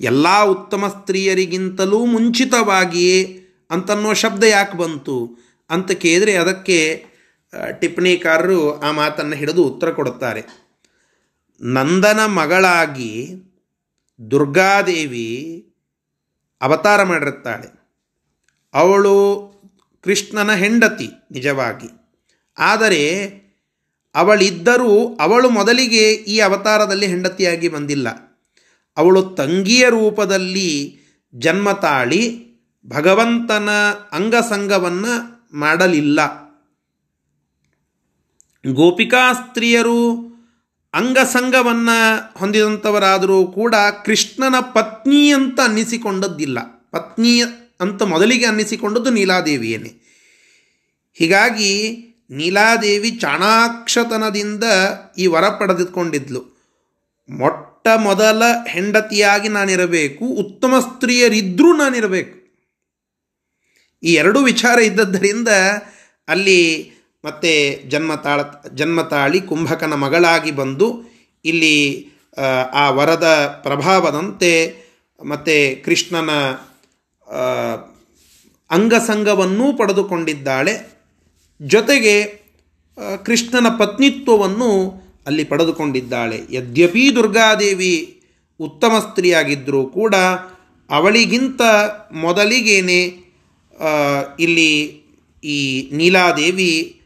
ಎಲ್ಲ 0.00 0.42
ಉತ್ತಮ 0.42 0.88
ಸ್ತ್ರೀಯರಿಗಿಂತಲೂ 0.88 2.04
ಮುಂಚಿತವಾಗಿಯೇ 2.04 3.40
ಅಂತನ್ನೋ 3.70 4.12
ಶಬ್ದ 4.14 4.44
ಯಾಕೆ 4.44 4.78
ಬಂತು? 4.78 5.16
ಅಂತ 5.70 5.92
ಕೇಳಿದರೆ 5.92 6.34
ಅದಕ್ಕೆ 6.36 6.78
ಟಿಪ್ಪಣಿಕಾರರು 7.80 8.80
ಆ 8.80 8.92
ಮಾತನ್ನು 8.92 9.36
ಹಿಡಿದು 9.36 9.64
ಉತ್ತರ 9.64 9.90
ಕೊಡುತ್ತಾರೆ. 9.90 10.42
ನಂದನ 11.60 12.20
ಮಗಳಾಗಿ 12.26 13.12
ದುರ್ಗಾದೇವಿ 14.30 15.64
ಅವತಾರ 16.60 17.02
ಮಾಡಿರುತ್ತಾಳೆ. 17.02 17.78
ಅವಳು 18.74 19.48
ಕೃಷ್ಣನ 20.04 20.52
ಹೆಂಡತಿ 20.52 21.08
ನಿಜವಾಗಿ. 21.30 22.16
ಆದರೆ 22.58 23.26
ಅವಳಿದ್ದರೂ 24.14 25.14
ಅವಳು 25.14 25.50
ಮೊದಲಿಗೆ 25.50 26.12
ಈ 26.12 26.40
ಅವತಾರದಲ್ಲಿ 26.40 27.06
ಹೆಂಡತಿಯಾಗಿ 27.06 27.68
ಬಂದಿಲ್ಲ. 27.68 28.08
ಅವಳು 28.96 29.22
ತಂಗಿಯ 29.22 29.88
ರೂಪದಲ್ಲಿ 29.88 30.98
ಜನ್ಮ 31.34 31.72
ತಾಳಿ 31.72 32.48
ಭಗವಂತನ 32.86 33.68
ಅಂಗಸಂಗವನ್ನು 34.12 35.38
ಮಾಡಲಿಲ್ಲ. 35.58 36.48
ಗೋಪಿಕಾ 38.72 39.32
ಸ್ತ್ರೀಯರು 39.32 40.27
ಅಂಗಸಂಗವನ್ನು 40.98 41.98
ಹೊಂದಿದಂಥವರಾದರೂ 42.38 43.46
ಕೂಡ 43.46 43.74
ಕೃಷ್ಣನ 44.04 44.54
ಪತ್ನಿ 44.60 45.32
ಅಂತ 45.32 45.60
ಅನ್ನಿಸಿಕೊಂಡದ್ದಿಲ್ಲ. 45.60 46.58
ಪತ್ನಿ 46.90 47.32
ಅಂತ 47.80 48.02
ಮೊದಲಿಗೆ 48.02 48.46
ಅನ್ನಿಸಿಕೊಂಡದ್ದು 48.46 49.10
ನೀಲಾದೇವಿಯೇ 49.10 49.92
ಹೀಗಾಗಿ 51.14 51.72
ನೀಲಾದೇವಿ 52.30 53.10
ಚಾಣಾಕ್ಷತನದಿಂದ 53.10 54.64
ಈ 55.18 55.26
ವರ 55.26 55.48
ಪಡೆದುಕೊಂಡಿದ್ಲು. 55.48 56.42
ಮೊಟ್ಟ 57.28 57.88
ಮೊದಲ 57.96 58.42
ಹೆಂಡತಿಯಾಗಿ 58.68 59.48
ನಾನಿರಬೇಕು, 59.48 60.24
ಉತ್ತಮ 60.24 60.74
ಸ್ತ್ರೀಯರಿದ್ದರೂ 60.78 61.76
ನಾನಿರಬೇಕು. 61.76 62.34
ಈ 64.02 64.12
ಎರಡೂ 64.14 64.40
ವಿಚಾರ 64.40 64.78
ಇದ್ದದ್ದರಿಂದ 64.78 65.48
ಅಲ್ಲಿ 66.28 66.58
ಮತ್ತೆ 67.28 67.82
ಜನ್ಮ 67.88 68.14
ತಾಳ, 68.14 68.40
ಜನ್ಮ 68.74 69.02
ಕುಂಭಕನ 69.48 69.94
ಮಗಳಾಗಿ 69.94 70.50
ಬಂದು 70.50 70.88
ಇಲ್ಲಿ, 71.44 71.76
ಆ 72.72 72.90
ವರದ 72.90 73.28
ಪ್ರಭಾವದಂತೆ 73.62 74.52
ಮತ್ತು 75.24 75.84
ಕೃಷ್ಣನ 75.84 76.30
ಅಂಗಸಂಗವನ್ನೂ 78.70 79.66
ಪಡೆದುಕೊಂಡಿದ್ದಾಳೆ. 79.76 80.74
ಜೊತೆಗೆ 81.62 82.14
ಕೃಷ್ಣನ 83.24 83.68
ಪತ್ನಿತ್ವವನ್ನು 83.78 84.70
ಅಲ್ಲಿ 85.26 85.44
ಪಡೆದುಕೊಂಡಿದ್ದಾಳೆ. 85.44 86.38
ಯದ್ಯಪಿ 86.50 87.14
ದುರ್ಗಾದೇವಿ 87.14 88.22
ಉತ್ತಮ 88.60 88.92
ಸ್ತ್ರೀಯಾಗಿದ್ದರೂ 88.98 89.86
ಕೂಡ 89.86 90.14
ಅವಳಿಗಿಂತ 90.90 91.62
ಮೊದಲಿಗೇನೆ 92.12 93.00
ಇಲ್ಲಿ 94.40 94.70
ಈ 95.44 95.58
ನೀಲಾದೇವಿ 95.92 96.97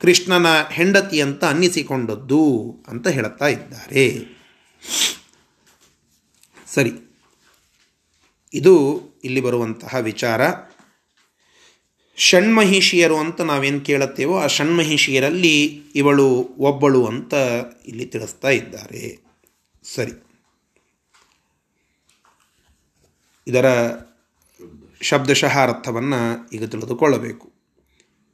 ಕೃಷ್ಣನ 0.00 0.46
ಹೆಂಡತಿ 0.70 1.20
ಅಂತ 1.20 1.44
ಅನ್ನಿಸಿಕೊಂಡದ್ದು 1.44 2.74
ಅಂತ 2.88 3.08
ಹೇಳುತ್ತಾ 3.08 3.46
ಇದ್ದಾರೆ. 3.46 4.18
ಸರಿ. 6.66 6.92
ಇದು 8.54 9.02
ಇಲ್ಲಿ 9.24 9.40
ಬರುವಂತಹ 9.40 9.94
ವಿಚಾರ. 9.94 10.40
ಷಣ್ಮಹಿಷಿಯರು 12.16 13.18
ಅಂತ 13.18 13.40
ನಾವೇನು 13.40 13.80
ಕೇಳುತ್ತೇವೋ 13.80 14.38
ಆ 14.38 14.46
ಷಣ್ಮಹಿಷಿಯರಲ್ಲಿ 14.46 15.82
ಇವಳು 15.94 16.28
ಒಬ್ಬಳು 16.58 17.06
ಅಂತ 17.06 17.34
ಇಲ್ಲಿ 17.86 18.06
ತಿಳಿಸ್ತಾ 18.06 18.48
ಇದ್ದಾರೆ. 18.48 19.24
ಸರಿ. 19.84 20.12
ಇದರ 23.46 23.90
ಶಬ್ದಶಃ 25.00 25.58
ಅರ್ಥವನ್ನು 25.58 26.50
ಈಗ 26.50 26.64
ತಿಳಿದುಕೊಳ್ಳಬೇಕು. 26.64 27.51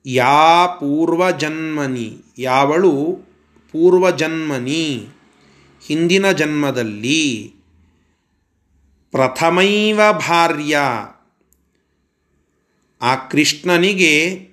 ಯಾ 0.06 0.66
ಪೂರ್ವಜನ್ಮನಿ, 0.66 2.22
ಯಾವಳು 2.38 3.18
ಪೂರ್ವಜನ್ಮನಿ? 3.72 5.08
ಹಿಂದಿನ 5.86 6.30
ಜನ್ಮದಲ್ಲಿ 6.30 7.54
ಪ್ರಥಮೈವ 9.10 10.00
ಭಾರ್ಯ. 10.12 10.78
ಆ 13.02 13.14
ಕೃಷ್ಣನಿಗೆ 13.14 14.48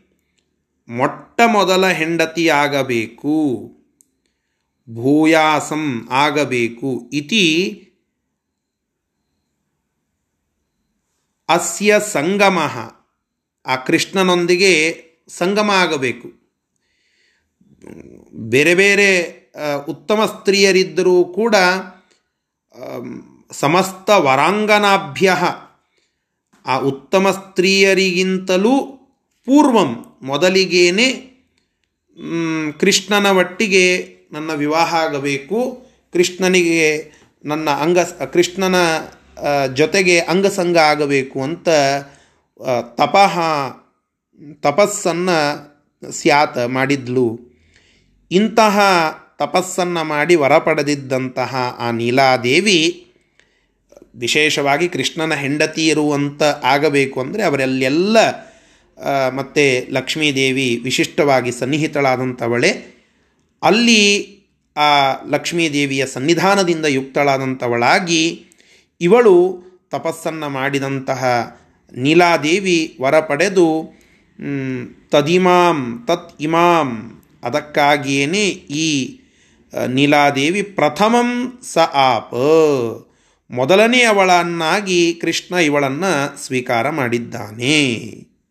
ಮೊಟ್ಟ 0.89 1.41
ಮೊದಲ 1.47 1.87
ಹೆಂಡತಿಯಾಗಬೇಕು 1.87 3.71
ಭೂಯಾಸಂ 4.93 6.07
ಆಗಬೇಕು 6.11 7.09
ಇತಿ 7.13 7.71
ಅಸ್ಯ 11.49 11.99
ಸಂಗಮ. 11.99 12.59
ಆ 13.65 13.75
ಕೃಷ್ಣನೊಂದಿಗೆ 13.75 15.04
ಸಂಗಮ 15.29 15.71
ಆಗಬೇಕು 15.73 16.27
ಬೇರೆ 18.33 18.75
ಬೇರೆ 18.75 19.09
ಉತ್ತಮ 19.87 20.25
ಸ್ತ್ರೀಯರಿದ್ದರೂ 20.25 21.23
ಕೂಡ 21.25 21.55
ಸಮಸ್ತ 23.51 24.09
ವರಾಂಗನಾಭ್ಯ 24.09 25.35
ಆ 26.65 26.77
ಉತ್ತಮ 26.77 27.31
ಸ್ತ್ರೀಯರಿಗಿಂತಲೂ 27.31 28.73
ಪೂರ್ವಂ 29.47 30.17
ಮೊದಲಿಗೇನೆ 30.21 31.07
ಕೃಷ್ಣನ 32.79 33.25
ಒಟ್ಟಿಗೆ 33.25 34.15
ನನ್ನ 34.31 34.51
ವಿವಾಹ 34.53 34.95
ಆಗಬೇಕು, 34.95 35.87
ಕೃಷ್ಣನಿಗೆ 36.13 37.13
ನನ್ನ 37.45 37.69
ಅಂಗ, 37.69 37.99
ಕೃಷ್ಣನ 37.99 38.75
ಜೊತೆಗೆ 39.73 40.19
ಅಂಗಸಂಗ 40.19 40.77
ಆಗಬೇಕು 40.77 41.41
ಅಂತ 41.41 41.69
ತಪಃ 42.97 43.39
ತಪಸ್ಸನ್ನು 44.61 45.37
ಸ್ಯಾತ್ 46.11 46.69
ಮಾಡಿದ್ಲು. 46.69 47.39
ಇಂತಹ 48.31 48.79
ತಪಸ್ಸನ್ನು 49.39 50.03
ಮಾಡಿ 50.03 50.35
ವರ 50.35 50.57
ಪಡೆದಿದ್ದಂತಹ 50.57 51.77
ಆ 51.79 51.91
ನೀಲಾದೇವಿ 51.91 53.01
ವಿಶೇಷವಾಗಿ 54.15 54.87
ಕೃಷ್ಣನ 54.87 55.33
ಹೆಂಡತಿ 55.33 55.87
ಇರುವಂಥ 55.87 56.43
ಆಗಬೇಕು 56.43 57.21
ಅಂದರೆ 57.21 57.43
ಅವರಲ್ಲೆಲ್ಲ 57.43 58.17
ಮತ್ತು 59.29 59.93
ಲಕ್ಷ್ಮೀದೇವಿ 59.93 60.81
ವಿಶಿಷ್ಟವಾಗಿ 60.83 61.51
ಸನ್ನಿಹಿತಳಾದಂಥವಳೆ 61.51 62.69
ಅಲ್ಲಿ 63.63 64.03
ಆ 64.77 65.13
ಲಕ್ಷ್ಮೀದೇವಿಯ 65.29 66.05
ಸನ್ನಿಧಾನದಿಂದ 66.05 66.85
ಯುಕ್ತಳಾದಂಥವಳಾಗಿ 66.85 68.45
ಇವಳು 69.01 69.63
ತಪಸ್ಸನ್ನು 69.91 70.49
ಮಾಡಿದಂತಹ 70.49 71.21
ನೀಲಾದೇವಿ 71.97 72.97
ವರ 73.01 73.19
ಪಡೆದು 73.19 73.67
ತದಿಮಾಂ, 75.09 76.03
ತತ್ 76.07 76.41
ಇಮಾಂ 76.41 77.21
ಅದಕ್ಕಾಗಿಯೇ 77.43 78.41
ಈ 78.85 79.19
ನೀಲಾದೇವಿ 79.87 80.61
ಪ್ರಥಮಂ 80.61 81.59
ಸ 81.63 81.77
ಆಪ್. 81.93 83.11
ಮೊದಲನೇ 83.51 84.03
ಅವಳನ್ನಾಗಿ 84.03 85.13
ಕೃಷ್ಣ 85.13 85.55
ಇವಳನ್ನು 85.55 86.37
ಸ್ವೀಕಾರ 86.45 86.89
ಮಾಡಿದ್ದಾನೆ 86.89 87.75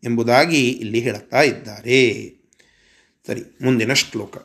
ಎಂಬುದಾಗಿ 0.05 0.69
ಇಲ್ಲಿ 0.69 1.01
ಹೇಳುತ್ತಾ 1.01 1.43
ಇದ್ದಾರೆ. 1.43 2.29
ಸರಿ, 3.27 3.43
ಮುಂದಿನ 3.65 3.93
ಶ್ಲೋಕ. 3.93 4.37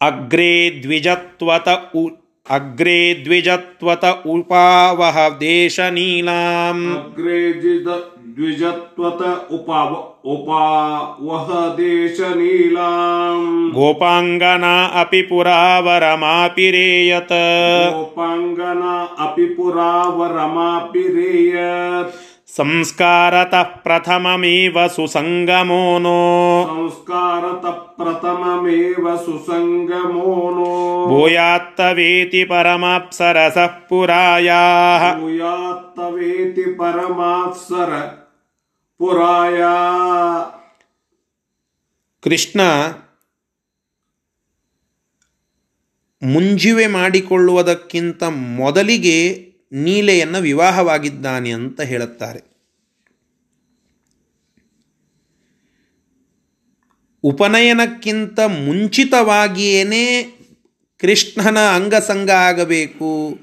ಅಗ್ರೇ 0.00 0.80
ದ್ವಿಜತ್ವತ 0.82 1.68
ಉ, 1.94 2.08
ಅಗ್ರೇ 2.50 3.22
ದ್ವಿಜತ್ವತ 3.24 4.04
ಉಪಾವಹ 4.04 5.38
ದೇಶ 5.40 5.80
ನೀಲಾಂ. 5.80 6.96
ಅಗ್ರೇ 6.96 7.52
द्विजत्वत 8.37 9.21
उपाव 9.57 9.91
उपावह 10.33 11.47
देशनीलाम् 11.77 13.47
गोपाङ्गना 13.73 14.75
अपि 15.01 15.21
पुरावरमापिरेयत् 15.29 17.33
गोपाङ्गना 17.95 18.93
अपि 19.25 19.45
पुरावरमापिरेयत् 19.57 20.31
संस्कारतः 22.57 23.69
प्रथममेव 23.83 24.75
सुसङ्गमो 24.95 25.85
नो 25.99 26.17
संस्कारतः 26.65 27.77
प्रथममेव 27.99 29.05
सुसङ्गमो 29.23 30.33
नो 30.57 30.67
भूयात्तवेति 31.07 32.43
परमाप्सरसः 32.51 33.73
पुरायाः 33.89 35.03
भूयात्तवेति 35.21 36.65
परमाप्सर 36.81 37.95
ಪುರಾಯ. 39.00 39.60
ಕೃಷ್ಣ 42.22 42.60
ಮುಂಜಿವೆ 46.22 46.86
ಮಾಡಿಕೊಳ್ಳುವುದಕ್ಕಿಂತ 46.86 48.22
ಮೊದಲಿಗೆ 48.56 49.18
ನೀಲೆಯನ್ನು 49.72 50.38
ವಿವಾಹವಾಗಿದ್ದಾನೆ 50.38 51.50
ಅಂತ 51.50 51.80
ಹೇಳುತ್ತಾರೆ. 51.80 52.40
ಉಪನಯನಕ್ಕಿಂತ 57.24 58.40
ಮುಂಚಿತವಾಗಿಯೇ 58.40 60.06
ಕೃಷ್ಣನ 61.00 61.58
ಅಂಗಸಂಗ 61.58 62.30
ಆಗಬೇಕು, 62.30 63.38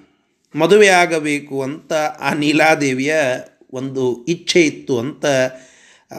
ಮದುವೆ 0.55 0.87
ಆಗಬೇಕು 0.87 1.63
ಅಂತ 1.63 1.93
ಆ 1.93 2.33
ನೀಲಾದೇವಿಯ 2.33 3.15
ಒಂದು 3.75 4.03
ಇಚ್ಛೆ 4.25 4.61
ಇತ್ತು 4.61 4.93
ಅಂತ 4.99 5.25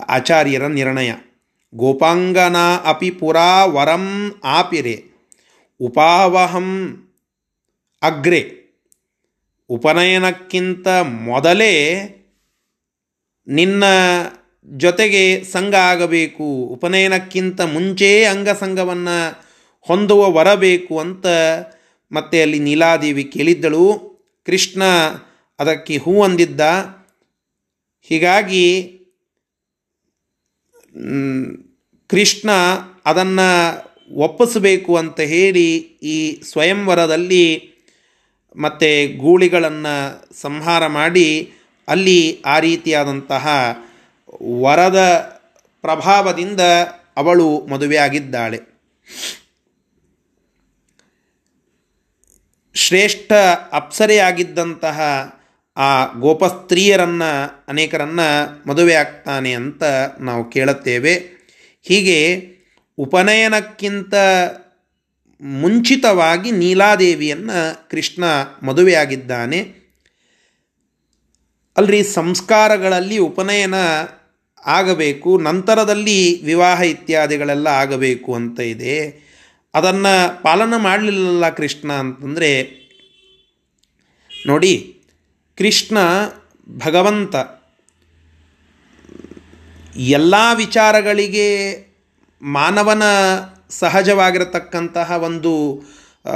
ಆಚಾರ್ಯರ 0.09 0.67
ನಿರ್ಣಯ. 0.67 1.11
ಗೋಪಾಂಗನ 1.73 2.57
ಅಪಿ 2.85 3.11
ಪುರಾ 3.11 3.51
ವರಂ 3.65 4.05
ಆಪಿರೆ, 4.45 4.97
ಉಪಾವಹಂ 5.81 6.71
ಅಗ್ರೆ. 8.03 8.43
ಉಪನಯನಕ್ಕಿಂತ 9.71 10.89
ಮೊದಲೇ 11.25 11.73
ನಿನ್ನ 13.49 13.85
ಜೊತೆಗೆ 14.77 15.23
ಸಂಘ 15.45 15.75
ಆಗಬೇಕು, 15.75 16.47
ಉಪನಯನಕ್ಕಿಂತ 16.73 17.61
ಮುಂಚೆ 17.61 18.11
ಅಂಗಸಂಗವನ್ನು 18.25 19.17
ಹೊಂದುವ 19.87 20.23
ವರಬೇಕು 20.33 20.95
ಅಂತ 21.01 21.27
ಮತ್ತೆ 22.13 22.37
ಅಲ್ಲಿ 22.43 22.59
ನೀಲಾದೇವಿ 22.59 23.25
ಕೇಳಿದ್ದಳು. 23.25 23.85
ಕೃಷ್ಣ 24.47 24.83
ಅದಕ್ಕೆ 25.59 25.97
ಹೂ 25.97 26.13
ಅಂದಿದ್ದ. 26.23 26.61
ಹೀಗಾಗಿ 28.11 28.67
ಕೃಷ್ಣ 32.11 32.51
ಅದನ್ನು 33.07 33.49
ಒಪ್ಪಿಸಬೇಕು 34.17 34.97
ಅಂತ 34.97 35.21
ಹೇಳಿ 35.21 35.69
ಈ 36.07 36.17
ಸ್ವಯಂವರದಲ್ಲಿ 36.43 37.47
ಮತ್ತು 38.57 38.91
ಗೂಳಿಗಳನ್ನು 39.19 39.95
ಸಂಹಾರ 40.41 40.87
ಮಾಡಿ 40.87 41.29
ಅಲ್ಲಿ 41.89 42.19
ಆ 42.43 42.59
ರೀತಿಯಾದಂತಹ 42.59 43.47
ವರದ 44.63 45.01
ಪ್ರಭಾವದಿಂದ 45.85 46.63
ಅವಳು 47.17 47.67
ಮದುವೆಯಾಗಿದ್ದಾಳೆ 47.67 48.59
ಶ್ರೇಷ್ಠ 52.75 53.33
ಅಪ್ಸರೆಯಾಗಿದ್ದಂತಹ 53.73 54.99
ಆ 55.77 56.13
ಗೋಪಸ್ತ್ರೀಯರನ್ನು, 56.13 57.65
ಅನೇಕರನ್ನು 57.69 58.69
ಮದುವೆ 58.69 58.95
ಆಗ್ತಾನೆ 58.95 59.53
ಅಂತ 59.53 59.83
ನಾವು 60.21 60.51
ಕೇಳುತ್ತೇವೆ. 60.51 61.15
ಹೀಗೆ 61.83 62.49
ಉಪನಯನಕ್ಕಿಂತ 62.99 64.15
ಮುಂಚಿತವಾಗಿ 65.41 66.51
ನೀಲಾದೇವಿಯನ್ನು 66.51 67.89
ಕೃಷ್ಣ 67.91 68.25
ಮದುವೆಯಾಗಿದ್ದಾನೆ. 68.63 69.87
ಅಲ್ರಿ, 71.77 72.05
ಸಂಸ್ಕಾರಗಳಲ್ಲಿ 72.05 73.19
ಉಪನಯನ 73.19 73.75
ಆಗಬೇಕು, 74.65 75.39
ನಂತರದಲ್ಲಿ 75.39 76.45
ವಿವಾಹ 76.45 76.81
ಇತ್ಯಾದಿಗಳೆಲ್ಲ 76.81 77.67
ಆಗಬೇಕು 77.67 78.35
ಅಂತ 78.35 78.61
ಇದೆ. 78.61 79.27
ಅದನ್ನು 79.75 80.43
ಪಾಲನೆ 80.43 80.81
ಮಾಡಲಿಲ್ಲ 80.81 81.49
ಕೃಷ್ಣ 81.49 81.93
ಅಂತಂದರೆ, 81.93 82.65
ನೋಡಿ 84.47 84.96
ಕೃಷ್ಣ 85.59 85.99
ಭಗವಂತ. 86.69 87.35
ಎಲ್ಲ 89.97 90.35
ವಿಚಾರಗಳಿಗೆ 90.55 91.49
ಮಾನವನ 92.43 93.03
ಸಹಜವಾಗಿರತಕ್ಕಂತಹ 93.71 95.11
ಒಂದು 95.11 95.53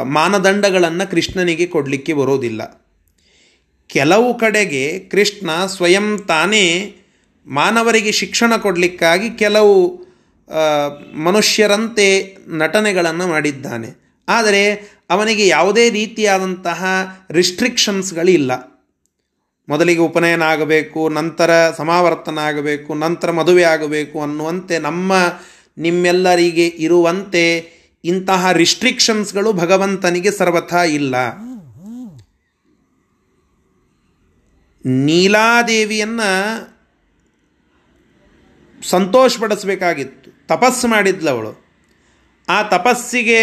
ಮಾನದಂಡಗಳನ್ನು 0.03 1.11
ಕೃಷ್ಣನಿಗೆ 1.11 1.67
ಕೊಡಲಿಕ್ಕೆ 1.67 2.13
ಬರೋದಿಲ್ಲ. 2.13 2.89
ಕೆಲವು 3.87 4.39
ಕಡೆಗೆ 4.39 4.99
ಕೃಷ್ಣ 4.99 5.67
ಸ್ವಯಂ 5.67 6.19
ತಾನೇ 6.29 6.65
ಮಾನವರಿಗೆ 7.47 8.13
ಶಿಕ್ಷಣ 8.13 8.57
ಕೊಡಲಿಕ್ಕಾಗಿ 8.57 9.31
ಕೆಲವು 9.31 9.77
ಮನುಷ್ಯರಂತೆ 11.15 12.37
ನಟನೆಗಳನ್ನು 12.49 13.27
ಮಾಡಿದ್ದಾನೆ. 13.29 13.89
ಆದರೆ 14.29 14.65
ಅವನಿಗೆ 15.11 15.47
ಯಾವುದೇ 15.47 15.91
ರೀತಿಯಾದಂತಹ 15.91 16.85
ರಿಸ್ಟ್ರಿಕ್ಷನ್ಸ್ಗಳಿಲ್ಲ 17.31 18.71
ಮೊದಲಿಗೆ 19.71 20.01
ಉಪನಯನ 20.01 20.43
ಆಗಬೇಕು 20.43 21.09
ನಂತರ 21.09 21.71
ಸಮಾವರ್ತನ 21.71 22.39
ಆಗಬೇಕು 22.39 22.95
ನಂತರ 22.95 23.31
ಮದುವೆ 23.31 23.63
ಆಗಬೇಕು 23.63 24.23
ಅನ್ನುವಂತೆ 24.23 24.79
ನಮ್ಮ 24.79 25.13
ನಿಮ್ಮೆಲ್ಲರಿಗೆ 25.79 26.67
ಇರುವಂತೆ 26.67 27.71
ಇಂತಹ 28.05 28.53
ರಿಸ್ಟ್ರಿಕ್ಷನ್ಸ್ಗಳು 28.53 29.53
ಭಗವಂತನಿಗೆ 29.53 30.31
ಸರ್ವಥಾ 30.31 30.83
ಇಲ್ಲ. 30.83 31.15
ನೀಲಾದೇವಿಯನ್ನು 34.87 36.31
ಸಂತೋಷಪಡಿಸಬೇಕಾಗಿತ್ತು. 38.83 40.47
ತಪಸ್ಸು 40.47 40.89
ಮಾಡಿದ್ಲವಳು. 40.89 41.65
ಆ 42.49 42.63
ತಪಸ್ಸಿಗೆ 42.63 43.41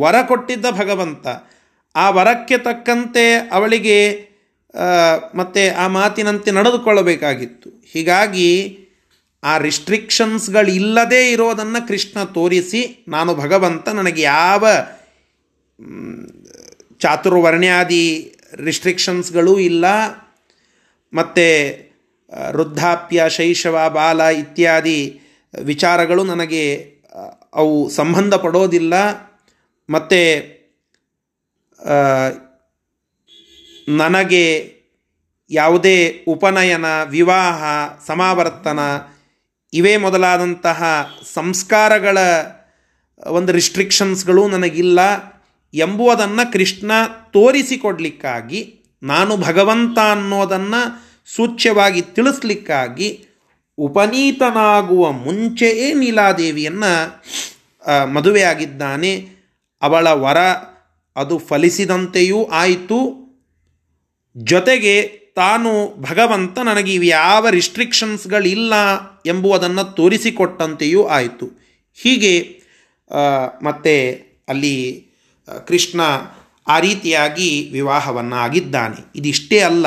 ವರ 0.00 0.14
ಕೊಟ್ಟಿದ್ದ 0.28 0.66
ಭಗವಂತ. 0.70 1.26
ಆ 1.96 2.10
ವರಕ್ಕೆ 2.10 2.58
ತಕ್ಕಂತೆ 2.58 3.34
ಅವಳಿಗೆ 3.52 4.31
ಮತ್ತು 5.34 5.76
ಆ 5.76 5.86
ಮಾತಿನಂತೆ 5.86 6.50
ನಡೆದುಕೊಳ್ಳಬೇಕಾಗಿತ್ತು. 6.50 7.70
ಹೀಗಾಗಿ 7.92 8.78
ಆ 9.44 9.58
ರಿಸ್ಟ್ರಿಕ್ಷನ್ಸ್ಗಳಿಲ್ಲದೇ 9.58 11.32
ಇರೋದನ್ನು 11.32 11.88
ಕೃಷ್ಣ 11.88 12.24
ತೋರಿಸಿ, 12.24 13.04
ನಾನು 13.08 13.34
ಭಗವಂತ, 13.34 13.88
ನನಗೆ 13.88 14.22
ಯಾವ 14.22 14.66
ಚಾತುರ್ವರ್ಣ್ಯಾದಿ 16.98 18.36
ರಿಸ್ಟ್ರಿಕ್ಷನ್ಸ್ಗಳೂ 18.54 19.58
ಇಲ್ಲ. 19.58 19.84
ಮತ್ತು 21.12 21.46
ವೃದ್ಧಾಪ್ಯ, 22.52 23.24
ಶೈಶವ, 23.28 23.78
ಬಾಲ 23.88 24.20
ಇತ್ಯಾದಿ 24.20 25.20
ವಿಚಾರಗಳು 25.62 26.24
ನನಗೆ 26.24 26.92
ಅವು 27.52 27.90
ಸಂಬಂಧ 27.90 28.34
ಪಡೋದಿಲ್ಲ 28.34 28.94
ಮತ್ತು 29.90 30.20
ನನಗೆ 33.88 34.76
ಯಾವುದೇ 35.50 36.24
ಉಪನಯನ, 36.28 36.84
ವಿವಾಹ, 37.02 37.62
ಸಮಾವರ್ತನ 38.06 38.78
ಇವೇ 39.72 39.96
ಮೊದಲಾದಂತಹ 39.96 41.10
ಸಂಸ್ಕಾರಗಳ 41.34 42.18
ಒಂದು 43.26 43.52
ರಿಸ್ಟ್ರಿಕ್ಷನ್ಸ್ಗಳು 43.52 44.48
ನನಗಿಲ್ಲ 44.48 45.00
ಎಂಬುವುದನ್ನು 45.74 46.52
ಕೃಷ್ಣ 46.52 46.92
ತೋರಿಸಿಕೊಡಲಿಕ್ಕಾಗಿ, 47.32 48.80
ನಾನು 49.02 49.36
ಭಗವಂತ 49.36 49.98
ಅನ್ನೋದನ್ನು 49.98 51.02
ಸೂಚ್ಯವಾಗಿ 51.36 52.02
ತಿಳಿಸ್ಲಿಕ್ಕಾಗಿ 52.02 53.26
ಉಪನೀತನಾಗುವ 53.78 55.12
ಮುಂಚೆಯೇ 55.12 55.92
ನೀಲಾದೇವಿಯನ್ನು 55.92 57.22
ಮದುವೆಯಾಗಿದ್ದಾನೆ. 58.06 59.28
ಅವಳ 59.82 60.08
ವರ 60.08 60.38
ಅದು 61.16 61.38
ಫಲಿಸಿದಂತೆಯೂ 61.38 62.44
ಆಯಿತು. 62.44 63.21
ಜೊತೆಗೆ 64.36 65.08
ತಾನು 65.36 66.02
ಭಗವಂತ 66.02 66.58
ನನಗೆ 66.58 67.06
ಯಾವ 67.06 67.48
ರಿಸ್ಟ್ರಿಕ್ಷನ್ಸ್ಗಳಿಲ್ಲ 67.48 68.74
ಎಂಬುವುದನ್ನು 69.26 69.84
ತೋರಿಸಿಕೊಟ್ಟಂತೆಯೂ 69.84 71.06
ಆಯಿತು. 71.06 71.46
ಹೀಗೆ 71.92 72.62
ಮತ್ತೆ 73.62 73.94
ಅಲ್ಲಿ 74.48 75.06
ಕೃಷ್ಣ 75.68 76.00
ಆ 76.66 76.78
ರೀತಿಯಾಗಿ 76.78 77.70
ವಿವಾಹವನ್ನು 77.72 78.36
ಆಗಿದ್ದಾನೆ 78.36 78.96
ಇದಿಷ್ಟೇ 79.14 79.58
ಅಲ್ಲ, 79.60 79.86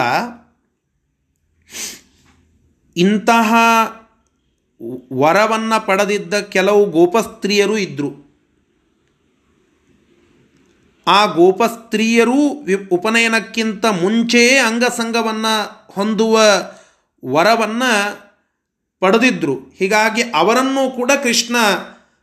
ಇಂತಹ 2.95 3.53
ವರವನ್ನು 5.13 5.85
ಪಡೆದಿದ್ದ 5.85 6.33
ಕೆಲವು 6.33 6.85
ಗೋಪಸ್ತ್ರೀಯರು 6.85 7.77
ಇದ್ದರು 7.77 8.24
ಆ 11.07 11.25
ಗೋಪಸ್ತ್ರೀಯರೂ 11.25 12.63
ವಿ 12.63 12.87
ಉಪನಯನಕ್ಕಿಂತ 12.91 13.85
ಮುಂಚೆಯೇ 13.85 14.57
ಅಂಗಸಂಗವನ್ನು 14.57 15.87
ಹೊಂದುವ 15.93 16.41
ವರವನ್ನು 17.25 18.25
ಪಡೆದಿದ್ದರು 18.99 19.53
ಹೀಗಾಗಿ 19.53 20.21
ಅವರನ್ನು 20.21 20.95
ಕೂಡ 20.95 21.11
ಕೃಷ್ಣ 21.23 21.55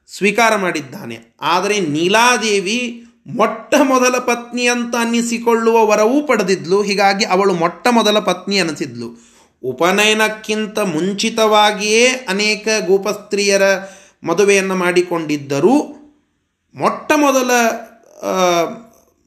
ಸ್ವೀಕಾರ 0.08 0.56
ಮಾಡಿದ್ದಾನೆ. 0.56 1.36
ಆದರೆ 1.40 1.80
ನೀಲಾದೇವಿ 1.80 3.04
ಮೊಟ್ಟ 3.26 3.74
ಮೊದಲ 3.82 4.18
ಪತ್ನಿ 4.18 4.66
ಅಂತ 4.66 4.96
ಅನ್ನಿಸಿಕೊಳ್ಳುವ 4.96 5.86
ವರವೂ 5.86 6.22
ಪಡೆದಿದ್ಲು. 6.22 6.82
ಹೀಗಾಗಿ 6.82 7.24
ಅವಳು 7.24 7.54
ಮೊಟ್ಟ 7.54 7.88
ಮೊದಲ 7.90 8.18
ಪತ್ನಿ 8.18 8.58
ಅನಿಸಿದ್ಲು 8.58 9.32
ಉಪನಯನಕ್ಕಿಂತ 9.64 10.78
ಮುಂಚಿತವಾಗಿಯೇ 10.78 12.08
ಅನೇಕ 12.08 12.68
ಗೋಪಸ್ತ್ರೀಯರ 12.86 13.62
ಮದುವೆಯನ್ನು 14.24 14.74
ಮಾಡಿಕೊಂಡಿದ್ದರೂ. 14.74 15.78
ಮೊಟ್ಟ 16.74 17.12
ಮೊದಲ 17.16 17.50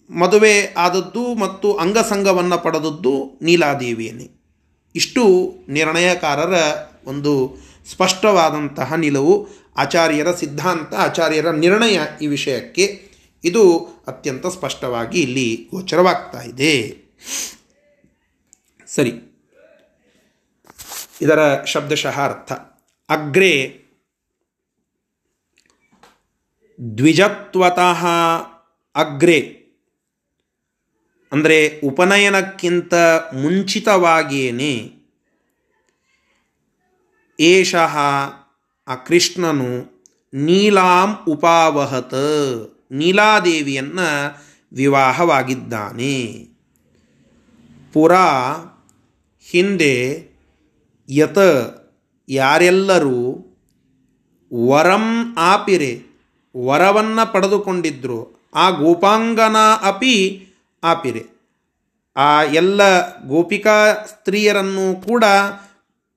ಮದುವೆ 0.10 0.74
ಆದದ್ದು 0.74 1.36
ಮತ್ತು 1.36 1.74
ಅಂಗಸಂಗವನ್ನು 1.74 2.58
ಪಡೆದದ್ದು 2.58 3.40
ನೀಲಾದೇವಿಯನ್ನೇ 3.42 4.32
ಇಷ್ಟು 4.96 5.54
ನಿರ್ಣಯಕಾರರ 5.70 6.54
ಒಂದು 7.06 7.58
ಸ್ಪಷ್ಟವಾದಂತಹ 7.92 8.94
ನಿಲುವು. 8.94 9.48
ಆಚಾರ್ಯರ 9.78 10.32
ಸಿದ್ಧಾಂತ, 10.32 10.94
ಆಚಾರ್ಯರ 10.94 11.50
ನಿರ್ಣಯ 11.50 12.00
ಈ 12.22 12.28
ವಿಷಯಕ್ಕೆ. 12.28 13.12
ಇದು 13.44 13.80
ಅತ್ಯಂತ 14.08 14.48
ಸ್ಪಷ್ಟವಾಗಿ 14.48 15.22
ಇಲ್ಲಿ 15.22 15.68
ಗೋಚರವಾಗ್ತಾ 15.72 16.42
ಇದೆ. 16.42 16.98
ಸರಿ. 18.88 19.12
ಇದರ 21.22 21.64
ಶಬ್ದಶಃ 21.64 22.20
ಅರ್ಥ. 22.20 22.52
ಅಗ್ರೆ 23.10 23.86
ದ್ವಿಜತ್ವತಃ 26.98 28.06
ಅಗ್ರೆ. 28.96 29.40
ಅಂದರೆ 31.32 31.80
ಉಪನಯನಕ್ಕಿಂತ 31.84 32.94
ಮುಂಚಿತವಾಗಿಯೇ 33.34 34.74
ಏಷಃ 37.40 37.96
ಆ 38.88 38.96
ಕೃಷ್ಣನು 38.96 39.72
ನೀಲಾಂ 40.34 41.10
ಉಪಾವಹತ, 41.28 42.14
ನೀಲಾದೇವಿಯನ್ನು 42.92 44.08
ವಿವಾಹವಾಗಿದ್ದಾನೆ. 44.72 46.18
ಪುರಾ 47.94 48.28
ಹಿಂದೆ 49.46 49.96
ಯತ 51.10 51.38
ಯಾರೆಲ್ಲರೂ 52.30 53.20
ವರಂ 54.52 55.36
ಆಪಿರೆ, 55.38 55.94
ವರವನ್ನು 56.56 57.32
ಪಡೆದುಕೊಂಡಿದ್ರು. 57.34 58.35
ಆ 58.56 58.70
ಗೋಪಾಂಗನ 58.70 59.56
ಅಪಿ 59.82 60.48
ಆಪಿರೆ 60.84 61.36
ಆ 62.16 62.44
ಎಲ್ಲ 62.44 63.14
ಗೋಪಿಕಾ 63.28 63.94
ಸ್ತ್ರೀಯರನ್ನು 63.94 65.02
ಕೂಡ 65.02 65.24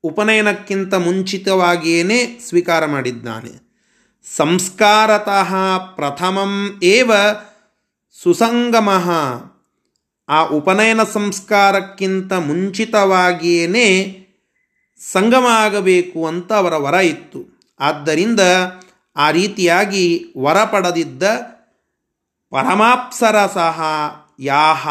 ಉಪನಯನಕ್ಕಿಂತ 0.03 0.95
ಮುಂಚಿತವಾಗಿಯೇ 0.95 2.39
ಸ್ವೀಕಾರ 2.49 2.87
ಮಾಡಿದ್ದಾನೆ. 2.87 3.69
ಸಂಸ್ಕಾರತಃ 4.37 5.55
ಪ್ರಥಮಂ 5.95 6.81
ಏವ 6.83 7.13
ಸುಸಂಗಮ. 8.23 8.89
ಆ 10.29 10.45
ಉಪನಯನ 10.45 11.03
ಸಂಸ್ಕಾರಕ್ಕಿಂತ 11.03 12.33
ಮುಂಚಿತವಾಗಿಯೇ 12.33 14.25
ಸಂಗಮ 15.13 15.47
ಆಗಬೇಕು 15.51 16.27
ಅಂತ 16.27 16.53
ಅವರ 16.53 16.77
ವರ 16.77 16.95
ಇತ್ತು. 16.95 17.61
ಆದ್ದರಿಂದ 17.81 18.41
ಆ 19.17 19.31
ರೀತಿಯಾಗಿ 19.31 20.25
ವರ 20.39 20.65
ಪಡೆದಿದ್ದ 20.65 21.23
ಪರಮಾಪ್ಸರ 22.51 23.37
ಸಹ 23.55 23.79
ಯಾಹ 24.41 24.89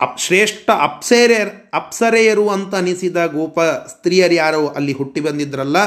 ಅಪ್ 0.00 0.18
ಶ್ರೇಷ್ಠ 0.20 0.70
ಅಪ್ಸರೆಯರ್ 0.80 1.50
ಅಪ್ಸರೆಯರು 1.74 2.44
ಅಂತ 2.48 2.74
ಅನಿಸಿದ 2.74 3.26
ಗೋಪ 3.26 3.60
ಸ್ತ್ರೀಯರು 3.60 4.34
ಯಾರು 4.34 4.68
ಅಲ್ಲಿ 4.68 4.92
ಹುಟ್ಟಿ 4.92 5.20
ಬಂದಿದ್ರಲ್ಲ, 5.20 5.78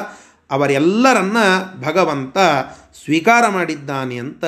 ಅವರೆಲ್ಲರನ್ನ 0.51 1.37
ಭಗವಂತ 1.81 2.37
ಸ್ವೀಕಾರ 3.03 3.43
ಮಾಡಿದ್ದಾನೆ 3.47 4.17
ಅಂತ 4.17 4.43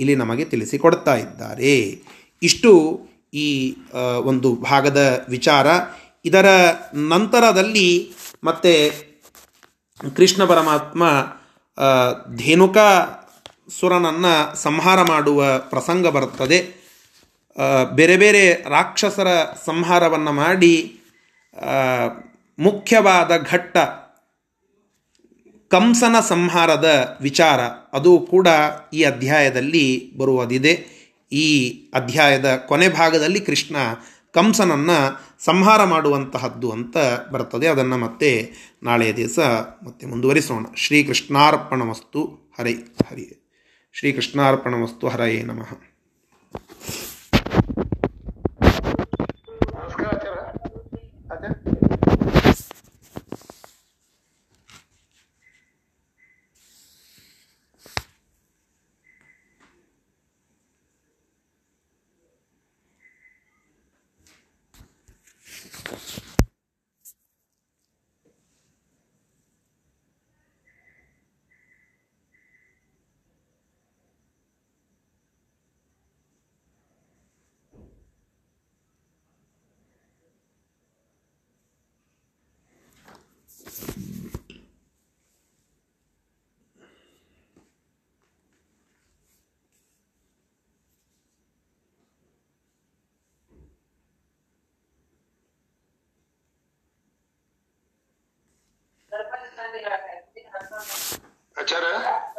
ಇಲ್ಲಿ 0.00 0.14
ನಮಗೆ 0.14 0.44
ತಿಳಿಸಿಕೊಡ್ತಾ 0.44 1.14
ಇದ್ದಾರೆ. 1.14 1.74
ಇಷ್ಟು 2.42 2.72
ಈ 3.34 3.48
ಒಂದು 4.22 4.50
ಭಾಗದ 4.62 5.00
ವಿಚಾರ. 5.28 5.66
ಇದರ 6.24 6.46
ನಂತರದಲ್ಲಿ 7.08 7.88
ಮತ್ತೆ 8.44 8.72
ಕೃಷ್ಣ 10.16 10.44
ಪರಮಾತ್ಮ 10.44 11.04
ಧೇನುಕಾ 12.36 12.88
ಸುರನನ್ನು 13.68 14.56
ಸಂಹಾರ 14.56 15.02
ಮಾಡುವ 15.02 15.58
ಪ್ರಸಂಗ 15.58 16.06
ಬರುತ್ತದೆ. 16.06 16.58
ಬೇರೆ 17.94 18.16
ಬೇರೆ 18.16 18.52
ರಾಕ್ಷಸರ 18.70 19.28
ಸಂಹಾರವನ್ನು 19.64 20.32
ಮಾಡಿ 20.32 21.00
ಮುಖ್ಯವಾದ 22.58 23.30
ಘಟ್ಟ 23.50 23.76
ಕಂಸನ 25.70 26.16
ಸಂಹಾರದ 26.28 27.18
ವಿಚಾರ, 27.20 27.60
ಅದು 27.92 28.18
ಕೂಡ 28.30 28.48
ಈ 28.92 29.02
ಅಧ್ಯಾಯದಲ್ಲಿ 29.02 30.12
ಬರುವುದಿದೆ. 30.18 30.72
ಈ 31.32 31.46
ಅಧ್ಯಾಯದ 31.94 32.56
ಕೊನೆ 32.68 32.88
ಭಾಗದಲ್ಲಿ 32.88 33.40
ಕೃಷ್ಣ 33.40 33.76
ಕಂಸನನ್ನು 34.34 34.98
ಸಂಹಾರ 35.44 35.84
ಮಾಡುವಂತಹದ್ದು 35.84 36.70
ಅಂತ 36.70 36.96
ಬರ್ತದೆ. 37.32 37.68
ಅದನ್ನು 37.68 37.98
ಮತ್ತೆ 37.98 38.30
ನಾಳೆಯ 38.82 39.12
ದಿವಸ 39.12 39.38
ಮತ್ತೆ 39.86 40.06
ಮುಂದುವರಿಸೋಣ. 40.06 40.64
ಶ್ರೀಕೃಷ್ಣಾರ್ಪಣಮಸ್ತು. 40.76 42.22
ಹರೇ 42.58 43.37
ಹರಿ 43.98 44.10
ಶ್ರೀಕೃಷ್ಣಾರ್ಪಣಮಸ್ತು 44.12 45.08
ಹರಯೇ 45.08 45.42
ನಮಃ. 45.42 45.87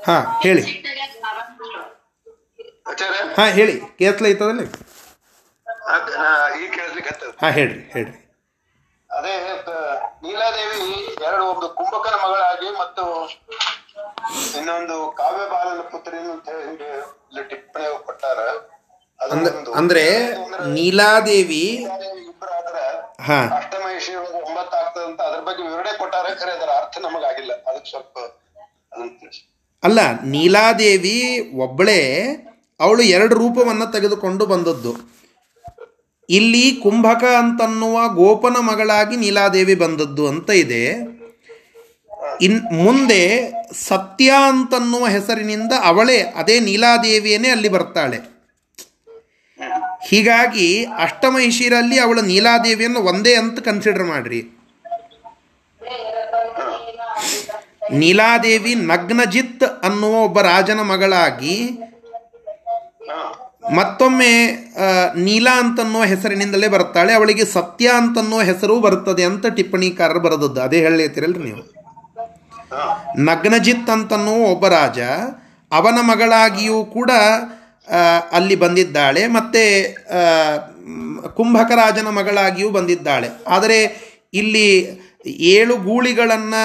ಹಾ 0.05 0.15
ಹೇಳಿ. 0.43 0.63
ಹಾ 3.37 3.45
ಹೇಳಿ. 3.49 3.75
ಕೇತ್ಲ 3.97 4.25
ಕೇಳಿಸ್ಲಿಕ್ಕೆ 6.75 7.11
ಹಾ 7.41 7.49
ಹೇಳ್ರಿ 7.49 7.81
ಹೇಳ್ರಿ. 7.93 8.17
ಅದೇ 9.09 9.33
ನೀಲಾದೇವಿ 10.23 10.81
ಎರಡು 11.23 11.43
ಒಂದು 11.45 11.67
ಕುಂಭಕನ 11.69 12.15
ಮಗಳಾಗಿ 12.23 12.69
ಮತ್ತು 12.81 13.03
ಇನ್ನೊಂದು 14.57 14.95
ಕಾವ್ಯ 15.11 15.45
ಬಾಲನ 15.51 15.81
ಪುತ್ರಿ 15.91 16.17
ಅಂತ 16.31 16.47
ಹೇಳಿ 16.49 16.87
ಟಿಪ್ಪಣಿ 17.49 17.87
ಕೊಟ್ಟಾರ. 18.05 18.39
ಅದು 19.19 19.31
ಅಂದ 19.33 19.47
ಅಂದ್ರೆ 19.75 20.03
ನೀಲಾದೇವಿ 20.69 21.63
ಹಾ. 23.21 23.39
ಬಗ್ಗೆ 25.49 25.63
ವಿವರಣೆ 25.67 25.91
ಕೊಟ್ಟಾರೆ 26.01 26.31
ಖರೆ, 26.39 26.51
ಅದರ 26.57 26.71
ಅರ್ಥ 26.79 26.97
ನಮಗಾಗಿಲ್ಲ. 27.05 27.51
ಅದಕ್ಕೆ 27.69 27.89
ಸ್ವಲ್ಪ 27.93 28.17
ಅಲ್ಲ, 29.83 29.99
ನೀಲಾದೇವಿ 30.31 31.17
ಒಬ್ಬಳೇ 31.65 32.01
ಅವಳು 32.79 33.03
ಎರಡು 33.15 33.33
ರೂಪವನ್ನು 33.35 33.85
ತೆಗೆದುಕೊಂಡು 33.93 34.43
ಬಂದದ್ದು. 34.45 34.91
ಇಲ್ಲಿ 36.29 36.65
ಕುಂಭಕ 36.83 37.23
ಅಂತನ್ನುವ 37.41 37.99
ಗೋಪನ 38.19 38.57
ಮಗಳಾಗಿ 38.69 39.15
ನೀಲಾದೇವಿ 39.23 39.75
ಬಂದದ್ದು 39.83 40.23
ಅಂತ 40.31 40.49
ಇದೆ. 40.63 40.83
ಇನ್ 42.45 42.59
ಮುಂದೆ 42.83 43.23
ಸತ್ಯ 43.87 44.29
ಅಂತನ್ನುವ 44.49 45.05
ಹೆಸರಿನಿಂದ 45.15 45.73
ಅವಳೇ 45.83 46.19
ಅದೇ 46.41 46.55
ನೀಲಾದೇವಿಯೇ 46.67 47.49
ಅಲ್ಲಿ 47.55 47.69
ಬರ್ತಾಳೆ. 47.77 48.19
ಹೀಗಾಗಿ 50.09 50.67
ಅಷ್ಟಮಹಿಷಿರಲ್ಲಿ 51.05 51.97
ಅವಳು 52.05 52.21
ನೀಲಾದೇವಿಯನ್ನು 52.31 53.01
ಒಂದೇ 53.11 53.33
ಅಂತ 53.35 53.59
ಕನ್ಸಿಡರ್ 53.67 54.07
ಮಾಡ್ರಿ. 54.13 54.41
ನೀಲಾದೇವಿ 57.91 58.75
ನಗ್ನಜಿತ್ 58.75 59.63
ಅನ್ನುವ 59.83 60.15
ಒಬ್ಬ 60.23 60.41
ರಾಜನ 60.41 60.81
ಮಗಳಾಗಿ 60.81 61.55
ಮತ್ತೊಮ್ಮೆ 63.75 64.31
ನೀಲಾ 65.15 65.59
ಅಂತನ್ನುವ 65.59 66.03
ಹೆಸರಿನಿಂದಲೇ 66.03 66.67
ಬರ್ತಾಳೆ 66.67 67.13
ಅವಳಿಗೆ 67.13 67.45
ಸತ್ಯ 67.45 67.89
ಅಂತನ್ನುವ 67.89 68.41
ಹೆಸರು 68.41 68.79
ಬರುತ್ತದೆ 68.79 69.23
ಅಂತ 69.23 69.45
ಟಿಪ್ಪಣಿಕಾರರು 69.45 70.19
ಬರೆದದ್ದು. 70.19 70.61
ಅದೇ 70.61 70.79
ಹೇಳ್ತೀರಲ್ರಿ 70.79 71.43
ನೀವು? 71.43 71.63
ನಗ್ನಜಿತ್ 73.17 73.89
ಅಂತನ್ನುವ 73.89 74.35
ಒಬ್ಬ 74.35 74.67
ರಾಜ 74.67 74.99
ಅವನ 75.71 75.97
ಮಗಳಾಗಿಯೂ 76.01 76.85
ಕೂಡ 76.85 77.11
ಅಲ್ಲಿ 78.31 78.55
ಬಂದಿದ್ದಾಳೆ. 78.55 79.27
ಮತ್ತೆ 79.27 79.63
ಕುಂಭಕ 81.35 81.71
ರಾಜನ 81.71 82.07
ಮಗಳಾಗಿಯೂ 82.07 82.69
ಬಂದಿದ್ದಾಳೆ. 82.69 83.29
ಆದರೆ 83.47 83.79
ಇಲ್ಲಿ 84.33 84.99
ಏಳು 85.27 85.77
ಗೂಳಿಗಳನ್ನು 85.77 86.61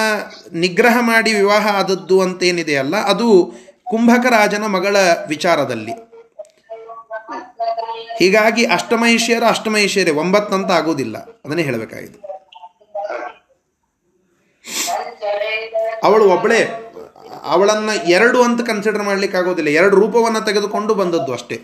ನಿಗ್ರಹ 0.53 0.97
ಮಾಡಿ 1.01 1.33
ವಿವಾಹ 1.33 1.75
ಆದದ್ದು 1.75 2.21
ಅಂತೇನಿದೆಯಲ್ಲ 2.21 2.95
ಅದು 2.95 3.53
ಕುಂಭಕ 3.85 4.25
ರಾಜನ 4.29 4.65
ಮಗಳ 4.65 4.95
ವಿಚಾರದಲ್ಲಿ. 5.27 5.91
ಹೀಗಾಗಿ 8.19 8.65
ಅಷ್ಟಮೈಷಿಯರ 8.65 9.43
ಅಷ್ಟಮೈಷಿಯರೇ 9.43 10.11
ಒಂಬತ್ತಂತ 10.11 10.71
ಆಗೋದಿಲ್ಲ. 10.71 11.17
ಅದನ್ನೇ 11.17 11.63
ಹೇಳಬೇಕಾಗಿದೆ 11.63 12.19
ಅವಳು 16.03 16.29
ಒಬ್ಬಳೇ 16.29 16.69
ಅವಳನ್ನ 17.43 17.89
ಎರಡು 18.07 18.43
ಅಂತ 18.43 18.61
ಕನ್ಸಿಡರ್ 18.61 19.03
ಮಾಡ್ಲಿಕ್ಕೆ 19.03 19.37
ಆಗೋದಿಲ್ಲ 19.37 19.69
ಎರಡು 19.69 19.95
ರೂಪವನ್ನು 19.95 20.41
ತೆಗೆದುಕೊಂಡು 20.45 20.95
ಬಂದದ್ದು 20.95 21.33
ಅಷ್ಟೇ. 21.33 21.57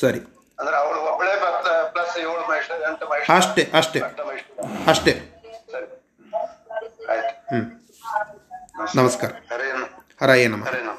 ಸರಿ. 0.00 0.39
ಅಂದ್ರೆ 0.60 0.76
ಅವಳು 0.76 1.00
ಒಬ್ಬಳೇ 1.10 1.32
ಪ್ಲಸ್ 1.92 2.18
ಏಳು 2.18 2.42
ಮಹಿಷ 2.50 2.70
ಎಂಟು 2.88 3.06
ಮಹಿಷ 3.10 3.26
ಅಷ್ಟೇ 3.30 3.62
ಅಷ್ಟೇ. 3.74 4.00
ಅಷ್ಟೇ. 4.88 5.12
ಹ್ಞೂ 7.50 7.60
ನಮಸ್ಕಾರ. 8.96 9.30
ಹರೇ 9.50 9.68
ನಮ. 9.72 9.84
ಹರೇ 10.20 10.36
ಹರೇನು 10.68 10.94